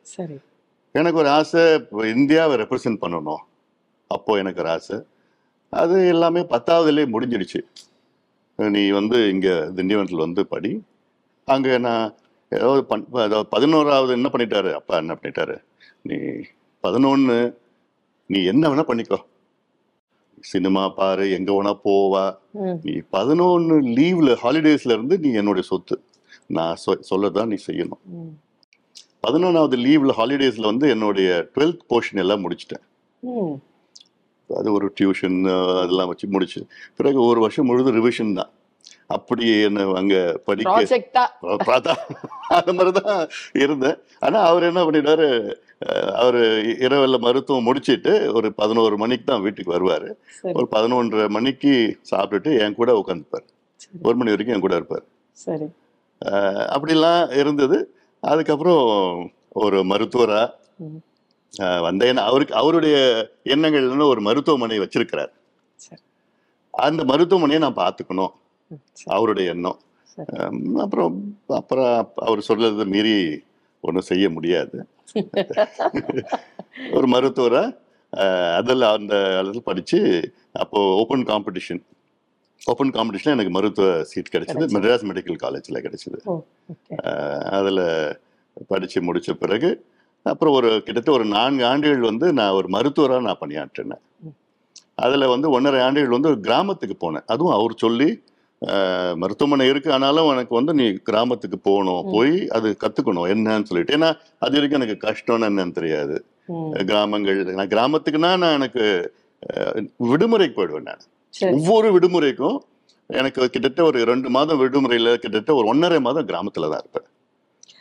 எனக்கு 0.92 1.18
ஒரு 1.18 1.28
ஆசை 1.38 1.62
இந்தியாவை 2.16 2.56
ரெப்ரசன்ட் 2.62 3.02
பண்ணணும். 3.04 3.42
அப்போ 4.10 4.32
எனக்கு 4.42 4.62
ஒரு 4.62 4.70
ஆசை. 4.76 4.96
அது 5.72 6.08
எல்லாமே 6.08 6.40
பத்தாவதுலேயே 6.40 7.06
முடிஞ்சிடுச்சு. 7.06 7.60
நீ 8.70 8.90
வந்து 8.90 9.28
இங்க 9.28 9.72
திண்டிவனத்தில் 9.74 10.16
வந்து 10.16 10.46
படி. 10.46 10.82
அங்க 11.44 11.78
நான் 11.78 12.14
ஏதாவது 12.48 12.84
பண் 12.84 13.04
அதாவது 13.12 13.46
பதினோராவது 13.46 14.12
என்ன 14.12 14.28
பண்ணிட்டாரு? 14.32 14.72
அப்பா 14.72 14.96
என்ன 14.96 15.18
பண்ணிட்டாரு? 15.22 15.64
நீ 16.02 16.14
பதினொன்னு 16.82 17.54
நீ 18.26 18.44
என்ன 18.44 18.68
வேணா 18.68 18.84
பண்ணிக்கோ. 18.88 19.16
சினிமா 20.40 20.88
பாரு 20.88 21.30
எங்க 21.30 21.52
வேணா 21.52 21.80
போவா. 21.84 22.38
நீ 22.82 22.92
பதினொன்னு 22.92 23.80
லீவ்ல 23.96 24.36
ஹாலிடேஸ்ல 24.42 24.80
இருந்து 24.84 25.18
நீ 25.18 25.32
என்னுடைய 25.32 25.68
சொத்து. 25.68 26.02
நான் 26.46 26.76
சொ- 26.86 27.02
சொல்லதான் 27.10 27.46
நீ 27.46 27.54
செய்யணும். 27.66 28.02
ம். 28.04 28.26
பதினொன்றாவது 29.28 29.76
லீவ்ல 29.76 30.10
ஹாலிடேஸ்ல 30.16 30.60
வந்து 30.60 30.88
என்னுடைய 30.88 31.48
டுவெல்த் 31.54 31.80
போர்ஷன் 31.88 32.16
எல்லாம் 32.16 32.50
முடிச்சிட்டேன். 32.50 32.84
அது 34.58 34.68
ஒரு 34.78 34.86
டியூஷன் 34.98 35.38
அதெல்லாம் 35.82 36.10
வச்சு 36.10 36.26
முடிச்சு. 36.34 36.60
பிறகு 36.98 37.18
ஒரு 37.30 37.40
வருஷம் 37.44 37.68
முழுதும் 37.70 37.96
ரிவிஷன் 38.00 38.38
தான். 38.40 38.50
அப்படி 39.16 39.44
என்ன 39.66 39.84
அங்க 40.00 40.16
படிக்க 40.48 40.98
பார்த்தா 41.70 41.92
அந்த 42.58 42.72
மாதிரி 42.76 42.92
தான் 42.98 43.20
இருந்தேன். 43.62 43.98
ஆனா 44.24 44.38
அவர் 44.50 44.68
என்ன 44.68 44.80
பண்ணிட்டாரு 44.86 45.26
அவரு 46.22 46.40
இரவுல 46.86 47.18
மருத்துவம் 47.24 47.66
முடிச்சிட்டு 47.68 48.12
ஒரு 48.38 48.48
பதினோரு 48.60 48.96
மணிக்கு 49.02 49.26
தான் 49.30 49.44
வீட்டுக்கு 49.46 49.74
வருவாரு. 49.76 50.08
ஒரு 50.58 50.66
பதினொன்றரை 50.74 51.26
மணிக்கு 51.36 51.72
சாப்பிட்டுட்டு 52.10 52.52
என் 52.64 52.78
கூட 52.80 52.92
உட்காந்துப்பார். 53.00 53.46
ஒரு 54.08 54.16
மணி 54.18 54.32
வரைக்கும் 54.34 54.56
என் 54.56 54.66
கூட 54.66 54.76
இருப்பார். 54.80 55.06
அப்படிலாம் 56.74 57.22
இருந்தது. 57.42 57.78
அதுக்கப்புறம் 58.32 58.82
ஒரு 59.62 59.78
மருத்துவரா 59.92 60.42
வந்தேன் 61.58 62.16
அவருக்கு 62.16 62.54
அவருடைய 62.54 62.96
எண்ணங்கள்னு 63.44 64.06
ஒரு 64.06 64.20
மருத்துவமனை 64.20 64.78
வச்சிருக்கிறார். 64.78 65.32
சரி. 65.76 66.02
அந்த 66.70 67.04
மருத்துவமனையை 67.04 67.58
நான் 67.58 67.74
பார்த்துக்கணும். 67.74 68.32
அவருடைய 69.04 69.50
எண்ணம். 69.50 69.80
அப்புறம் 70.76 71.38
அப்புறம் 71.46 72.12
அவர் 72.16 72.46
சொல்றதை 72.48 72.86
மீறி 72.86 73.42
ஒன்றும் 73.80 74.02
செய்ய 74.02 74.30
முடியாது. 74.30 74.86
ஒரு 76.92 77.06
மருத்துவரா 77.08 77.78
அதில் 78.54 78.82
அந்த 78.82 79.38
அளவில் 79.38 79.62
படிச்சு 79.62 80.32
அப்போ 80.52 80.94
ஓப்பன் 80.94 81.24
காம்படிஷன் 81.24 81.82
ஓப்பன் 82.64 82.90
காம்படிஷன் 82.90 83.34
எனக்கு 83.36 83.50
மருத்துவ 83.50 84.04
சீட் 84.04 84.32
கிடைச்சது. 84.32 84.66
மெட்ராஸ் 84.74 85.06
மெடிக்கல் 85.10 85.36
காலேஜில் 85.36 85.82
கிடைச்சது. 85.82 86.18
அதில் 87.50 88.20
படித்து 88.66 89.00
முடிச்ச 89.00 89.32
பிறகு 89.32 89.86
அப்புறம் 90.30 90.54
ஒரு 90.58 90.68
கிட்டத்தட்ட 90.86 91.12
ஒரு 91.18 91.24
நான்கு 91.36 91.62
ஆண்டுகள் 91.70 92.08
வந்து 92.10 92.26
நான் 92.38 92.56
ஒரு 92.58 92.68
மருத்துவராக 92.74 93.24
நான் 93.28 93.40
பணியாற்றினேன். 93.40 94.02
அதில் 95.04 95.32
வந்து 95.32 95.46
ஒன்றரை 95.56 95.78
ஆண்டுகள் 95.86 96.16
வந்து 96.16 96.30
ஒரு 96.32 96.40
கிராமத்துக்கு 96.48 96.96
போனேன். 97.04 97.26
அதுவும் 97.32 97.56
அவர் 97.56 97.82
சொல்லி 97.84 98.08
மருத்துவமனை 99.22 99.64
இருக்கு. 99.70 99.88
ஆனாலும் 99.94 100.28
எனக்கு 100.32 100.54
வந்து 100.58 100.72
நீ 100.80 100.84
கிராமத்துக்கு 101.08 101.58
போகணும். 101.68 102.02
போய் 102.14 102.34
அது 102.56 102.68
கற்றுக்கணும் 102.82 103.30
என்னன்னு 103.32 103.68
சொல்லிட்டு. 103.70 103.94
ஏன்னா 103.96 104.10
அது 104.44 104.54
வரைக்கும் 104.56 104.80
எனக்கு 104.80 104.96
கஷ்டம்னு 105.06 105.48
என்னன்னு 105.50 105.76
தெரியாது. 105.78 106.16
கிராமங்கள் 106.90 107.40
நான் 107.58 107.72
கிராமத்துக்குன்னா 107.74 108.30
நான் 108.42 108.56
எனக்கு 108.58 108.84
விடுமுறைக்கு 110.10 110.56
போயிடுவேன் 110.58 110.88
நான். 110.90 111.02
ஒவ்வொரு 111.56 111.88
விடுமுறைக்கும் 111.96 112.58
எனக்கு 113.10 113.40
கிட்டத்தட்ட 113.54 113.82
ஒரு 113.90 113.98
ரெண்டு 114.10 114.28
மாதம் 114.36 114.60
விடுமுறையில 114.60 115.08
கிட்டத்தட்ட 115.22 115.54
ஒரு 115.60 115.66
ஒன்றரை 115.72 115.98
மாதம் 116.06 116.28
கிராமத்துல 116.30 116.70
தான் 116.72 116.82
இருப்பேன். 116.84 117.08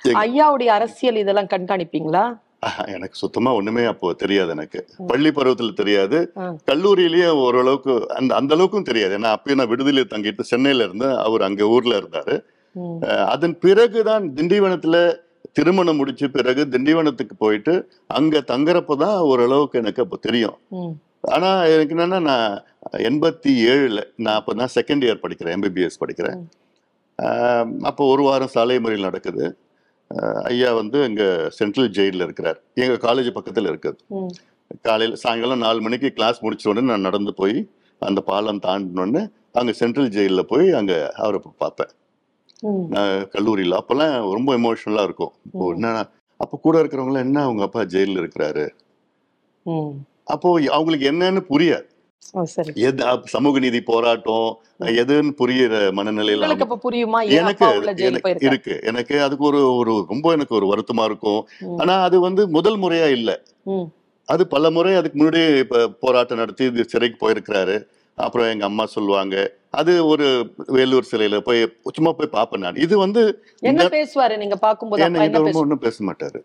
ஐயாவுடைய 0.06 0.70
அரசியல் 0.78 1.16
இதெல்லாம் 1.16 1.52
கண்காணிப்பீங்களா? 1.54 2.24
எனக்கு 2.96 3.16
சுத்தமா 3.16 3.54
ஒண்ணுமே 3.54 3.84
அப்போ 3.84 4.14
தெரியாது 4.14 4.50
எனக்கு. 4.50 4.80
பள்ளி 5.08 5.30
பருவத்துல 5.30 5.74
தெரியாது. 5.74 6.18
கல்லூரியிலேயே 6.72 7.30
ஓரளவுக்கு 7.46 7.94
அந்த 8.16 8.36
அந்த 8.36 8.56
அளவுக்கும் 8.56 8.88
தெரியாது. 8.90 9.14
ஏன்னா 9.18 9.32
அப்பயும் 9.36 9.60
நான் 9.62 9.68
விடுதலை 9.68 10.04
தங்கிட்டு 10.10 10.50
சென்னையில 10.52 10.84
இருந்தேன். 10.84 11.16
அவர் 11.28 11.42
அங்க 11.42 11.66
ஊர்ல 11.66 11.98
இருந்தாரு. 11.98 12.36
அதன் 13.26 13.56
பிறகுதான் 13.60 14.26
திண்டிவனத்துல 14.34 14.98
திருமணம் 15.52 16.00
முடிச்ச 16.00 16.28
பிறகு 16.28 16.68
திண்டிவனத்துக்கு 16.72 17.36
போயிட்டு 17.38 17.74
அங்க 18.08 18.44
தங்குறப்பதான் 18.48 19.18
ஓரளவுக்கு 19.32 19.80
எனக்கு 19.80 20.04
அப்போ 20.04 20.18
தெரியும். 20.18 20.58
ஆனா 21.22 21.50
எனக்கு 21.64 21.96
என்னன்னா 21.96 22.22
நான் 22.22 22.64
எண்பத்தி 23.10 23.52
ஏழுல 23.74 24.04
நான் 24.16 24.36
அப்போ 24.36 24.54
நான் 24.54 24.76
செகண்ட் 24.76 25.06
இயர் 25.08 25.24
படிக்கிறேன் 25.26 25.56
எம்பிபிஎஸ் 25.58 26.02
படிக்கிறேன். 26.04 26.40
அப்போ 27.82 28.06
ஒரு 28.06 28.24
வாரம் 28.24 28.54
சாலை 28.56 28.78
மறியல் 28.78 29.10
நடக்குது. 29.10 29.46
ஐயா 30.43 30.69
வந்து 30.74 30.97
இங்க 31.06 31.24
சென்ட்ரல் 31.50 31.89
ஜெயிலில் 31.89 32.24
இருக்கிறார் 32.24 32.60
எங்க 32.76 32.95
காலேஜ் 33.08 33.30
பக்கத்துல 33.36 33.71
இருக்குது. 33.71 33.97
காலையில் 34.86 35.15
சாயங்காலம் 35.15 35.63
நாலு 35.65 35.80
மணிக்கு 35.82 36.10
கிளாஸ் 36.13 36.43
முடிச்ச 36.43 36.65
உடனே 36.67 36.88
நான் 36.88 37.02
நடந்து 37.02 37.34
போய் 37.34 37.58
அந்த 38.02 38.19
பாலம் 38.21 38.62
தாண்டினோடனே 38.62 39.24
அங்கே 39.54 39.74
சென்ட்ரல் 39.74 40.10
ஜெயிலில் 40.10 40.50
போய் 40.52 40.67
அங்கே 40.71 40.97
அவரை 41.24 41.39
பார்ப்பேன். 41.58 41.91
நான் 42.93 43.28
கல்லூரியில் 43.28 43.78
அப்போல்லாம் 43.80 44.15
ரொம்ப 44.34 44.52
எமோஷ்னலாக 44.58 45.04
இருக்கும் 45.04 45.34
இப்போ 45.47 45.65
ம். 45.65 45.74
என்ன 45.76 45.88
அப்போ 46.39 46.56
கூட 46.58 46.76
இருக்கிறவங்களாம் 46.82 47.26
என்ன 47.28 47.39
அவங்க 47.43 47.63
அப்பா 47.63 47.82
ஜெயிலில் 47.93 48.21
இருக்கிறாரு. 48.24 48.65
அப்போ 50.26 50.50
அவங்களுக்கு 50.71 51.06
என்னன்னு 51.12 51.41
புரியாது 51.52 51.88
எது 52.74 53.04
சமூக 53.24 53.60
நீதி 53.60 53.82
போராட்டம் 53.82 54.60
எதுன்னு 54.80 55.32
புரியுற 55.38 55.76
மனநிலையில 55.92 56.48
எனக்கு 57.26 57.66
இருக்கு. 58.40 58.80
எனக்கு 58.84 59.22
அதுக்கு 59.22 59.46
ஒரு 59.46 59.76
ஒரு 59.76 60.06
ரொம்ப 60.08 60.32
எனக்கு 60.32 60.56
ஒரு 60.56 60.68
வருத்தமா 60.74 61.04
இருக்கும். 61.04 61.48
ஆனா 61.78 62.02
அது 62.02 62.20
வந்து 62.20 62.48
முதல் 62.48 62.78
முறையா 62.78 63.10
இல்ல. 63.10 63.44
அது 64.26 64.48
பல 64.48 64.72
முறை 64.72 64.96
அதுக்கு 64.96 65.24
முன்னாடி 65.24 65.60
இப்ப 65.60 65.90
போராட்டம் 65.90 66.38
நடத்தி 66.38 66.84
சிறைக்கு 66.84 67.18
போயிருக்கிறாரு. 67.22 67.76
அப்புறம் 68.22 68.50
எங்க 68.50 68.66
அம்மா 68.66 68.86
சொல்லுவாங்க. 68.86 69.36
அது 69.70 70.06
ஒரு 70.06 70.54
வேலூர் 70.68 71.10
சிலையில 71.12 71.40
போய் 71.40 71.60
சும்மா 71.94 72.12
போய் 72.12 72.30
பார்ப்பேன் 72.32 72.60
நான். 72.60 72.76
இது 72.76 72.98
வந்து 72.98 73.22
என்ன 73.60 73.84
பேசுவாரு 73.86 74.38
நீங்க 74.38 74.58
பாக்கும்போது 74.62 74.98
என்ன 74.98 75.28
ரொம்ப 75.28 75.60
ஒன்றும் 75.60 75.80
பேச 75.80 76.04
மாட்டாரு. 76.04 76.40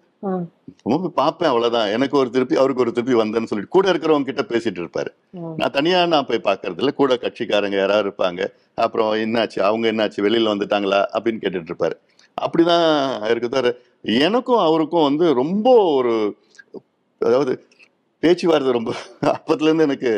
சும்மா 0.83 0.97
போய் 0.97 1.13
பார்ப்பேன் 1.15 1.49
அவ்வளவுதான். 1.49 1.89
எனக்கு 1.89 2.19
ஒரு 2.19 2.31
திருப்பி 2.31 2.57
அவருக்கு 2.57 2.83
ஒரு 2.83 2.93
திருப்பி 2.93 3.15
வந்தேன்னு 3.15 3.51
சொல்லிட்டு 3.51 3.75
கூட 3.77 3.93
இருக்கிறவங்க 3.93 4.23
கிட்ட 4.23 4.45
பேசிட்டு 4.49 4.83
இருப்பாரு. 4.83 5.11
நான் 5.57 5.71
தனியா 5.71 6.07
நான் 6.07 6.27
போய் 6.27 6.47
பார்க்கறது 6.49 6.79
இல்ல. 6.79 6.91
கூட 6.91 7.15
கட்சிக்காரங்க 7.15 7.77
யாராவது 7.77 8.09
இருப்பாங்க. 8.09 8.43
அப்புறம் 8.75 9.13
என்னாச்சு? 9.15 9.61
அவங்க 9.61 9.93
என்னாச்சு? 9.93 10.17
வெளியில 10.17 10.53
வந்துட்டாங்களா? 10.55 11.03
அப்படின்னு 11.17 11.43
கேட்டுட்டு 11.45 11.73
இருப்பாரு. 11.73 11.97
அப்படிதான் 12.39 13.31
இருக்கு 13.31 13.49
தவிர 13.49 13.69
எனக்கும் 14.03 14.59
அவருக்கும் 14.59 15.03
வந்து 15.03 15.35
ரொம்ப 15.35 15.69
ஒரு 15.95 16.37
அதாவது 17.21 17.53
பேச்சுவார்த்தை 18.27 18.73
ரொம்ப 18.75 18.93
அப்பத்துல 19.33 19.69
இருந்து 19.69 19.89
எனக்கு 19.89 20.13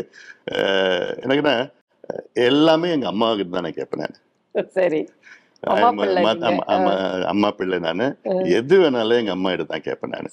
அஹ், 0.54 1.12
எனக்கு 1.24 1.42
என்ன 1.42 1.54
அஹ், 2.04 2.24
எல்லாமே 2.44 2.90
எங்க 2.92 3.06
அம்மா 3.10 3.28
கிட்ட 3.34 3.52
தான் 3.52 3.66
நான் 3.66 3.78
கேட்பேன் 3.78 4.04
நான். 4.04 4.18
சரி. 4.74 5.00
அம்மா 7.28 7.48
பிள்ளை 7.56 7.78
நானு. 7.80 8.06
எது 8.58 8.74
வேணாலும் 8.80 9.18
எங்க 9.18 9.32
அம்மா 9.32 9.50
கிட்ட 9.52 9.64
தான் 9.66 9.84
கேட்பேன் 9.86 10.12
நான். 10.14 10.28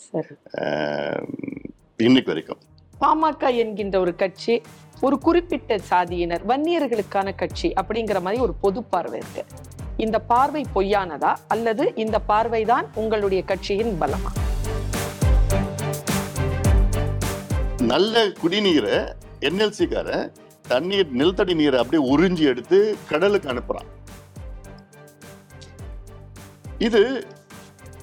இன்னைக்கு 2.00 2.32
வரைக்கும். 2.32 2.62
பாமக 2.94 3.50
என்கின்ற 3.58 3.96
ஒரு 4.00 4.14
கட்சி 4.16 4.56
ஒரு 5.02 5.16
குறிப்பிட்ட 5.20 5.80
சாதியினர் 5.90 6.44
வன்னியர்களுக்கான 6.48 7.36
கட்சி 7.36 7.70
அப்படிங்கிற 7.80 8.22
மாதிரி 8.22 8.42
ஒரு 8.42 8.54
பொது 8.62 8.82
பார்வை 8.86 9.20
இருக்கு. 9.20 9.44
இந்த 9.98 10.18
பார்வை 10.30 10.64
பொய்யானதா 10.76 11.34
அல்லது 11.48 11.84
இந்த 11.96 12.18
பார்வைதான் 12.30 12.88
உங்களுடைய 12.96 13.42
கட்சியின் 13.44 13.94
பலமா? 14.02 14.32
நல்ல 17.82 18.28
குடிநீரை 18.28 18.98
என்எல்சி 19.48 19.86
காரன் 19.94 20.32
தண்ணீர் 20.68 21.10
நிலத்தடி 21.12 21.54
நீரை 21.56 21.80
அப்படியே 21.82 22.02
உறிஞ்சி 22.14 22.44
எடுத்து 22.52 22.78
கடலுக்கு 23.10 23.50
அனுப்புறான். 23.54 23.90
இது 26.78 27.02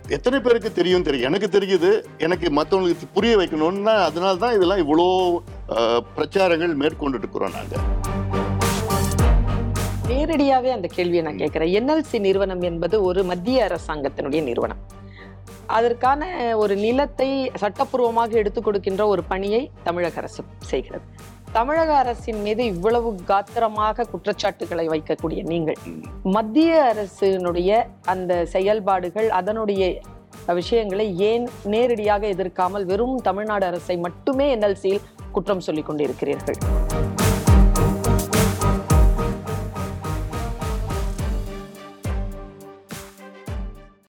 எத்தனை 0.08 0.40
பேருக்கு 0.40 0.72
தெரியும் 0.72 1.02
தெரியும். 1.02 1.28
எனக்கு 1.30 1.48
தெரியுது 1.58 1.90
எனக்கு 2.18 2.46
மற்றவங்களுக்கு 2.58 3.06
புரிய 3.16 3.36
வைக்கணும்னா 3.38 3.94
அதனால 4.08 4.34
தான் 4.44 4.54
இதெல்லாம் 4.56 4.82
இவ்வளோ 4.84 5.06
பிரச்சாரங்கள் 6.16 6.80
மேற்கொண்டுட்டு 6.82 7.26
இருக்கிறோம் 7.26 7.56
நாங்க. 7.58 7.76
நேரடியாவே 10.08 10.70
அந்த 10.76 10.88
கேள்வியை 10.96 11.24
நான் 11.24 11.42
கேட்கிறேன். 11.44 11.74
என்எல்சி 11.80 12.20
நிறுவனம் 12.20 12.60
என்பது 12.60 13.02
ஒரு 13.02 13.24
மத்திய 13.24 13.68
அரசாங்கத்தினுடைய 13.68 14.42
நிறுவனம். 14.42 14.82
அதற்கான 15.72 16.22
ஒரு 16.56 16.74
நிலத்தை 16.76 17.28
சட்டப்பூர்வமாக 17.62 18.32
எடுத்துக் 18.32 18.64
கொடுக்கின்ற 18.64 19.02
ஒரு 19.06 19.22
பணியை 19.24 19.62
தமிழக 19.82 20.16
அரசு 20.16 20.42
செய்கிறது. 20.70 21.06
தமிழக 21.52 21.90
அரசின் 21.96 22.40
மீது 22.42 22.64
இவ்வளவு 22.64 23.08
காத்திரமாக 23.24 24.04
குற்றச்சாட்டுகளை 24.04 24.86
வைக்கக்கூடிய 24.88 25.42
நீங்கள் 25.42 25.78
மத்திய 26.36 26.70
அரசினுடைய 26.92 27.70
அந்த 28.04 28.44
செயல்பாடுகள் 28.44 29.28
அதனுடைய 29.30 29.82
விஷயங்களை 30.54 31.06
ஏன் 31.30 31.48
நேரடியாக 31.64 32.26
எதிர்க்காமல் 32.26 32.84
வெறும் 32.84 33.16
தமிழ்நாடு 33.20 33.66
அரசை 33.66 33.96
மட்டுமே 33.96 34.48
என்எல்சியில் 34.56 35.04
குற்றம் 35.32 35.60
சொல்லிக் 35.60 35.88
கொண்டிருக்கிறீர்கள்? 35.88 36.58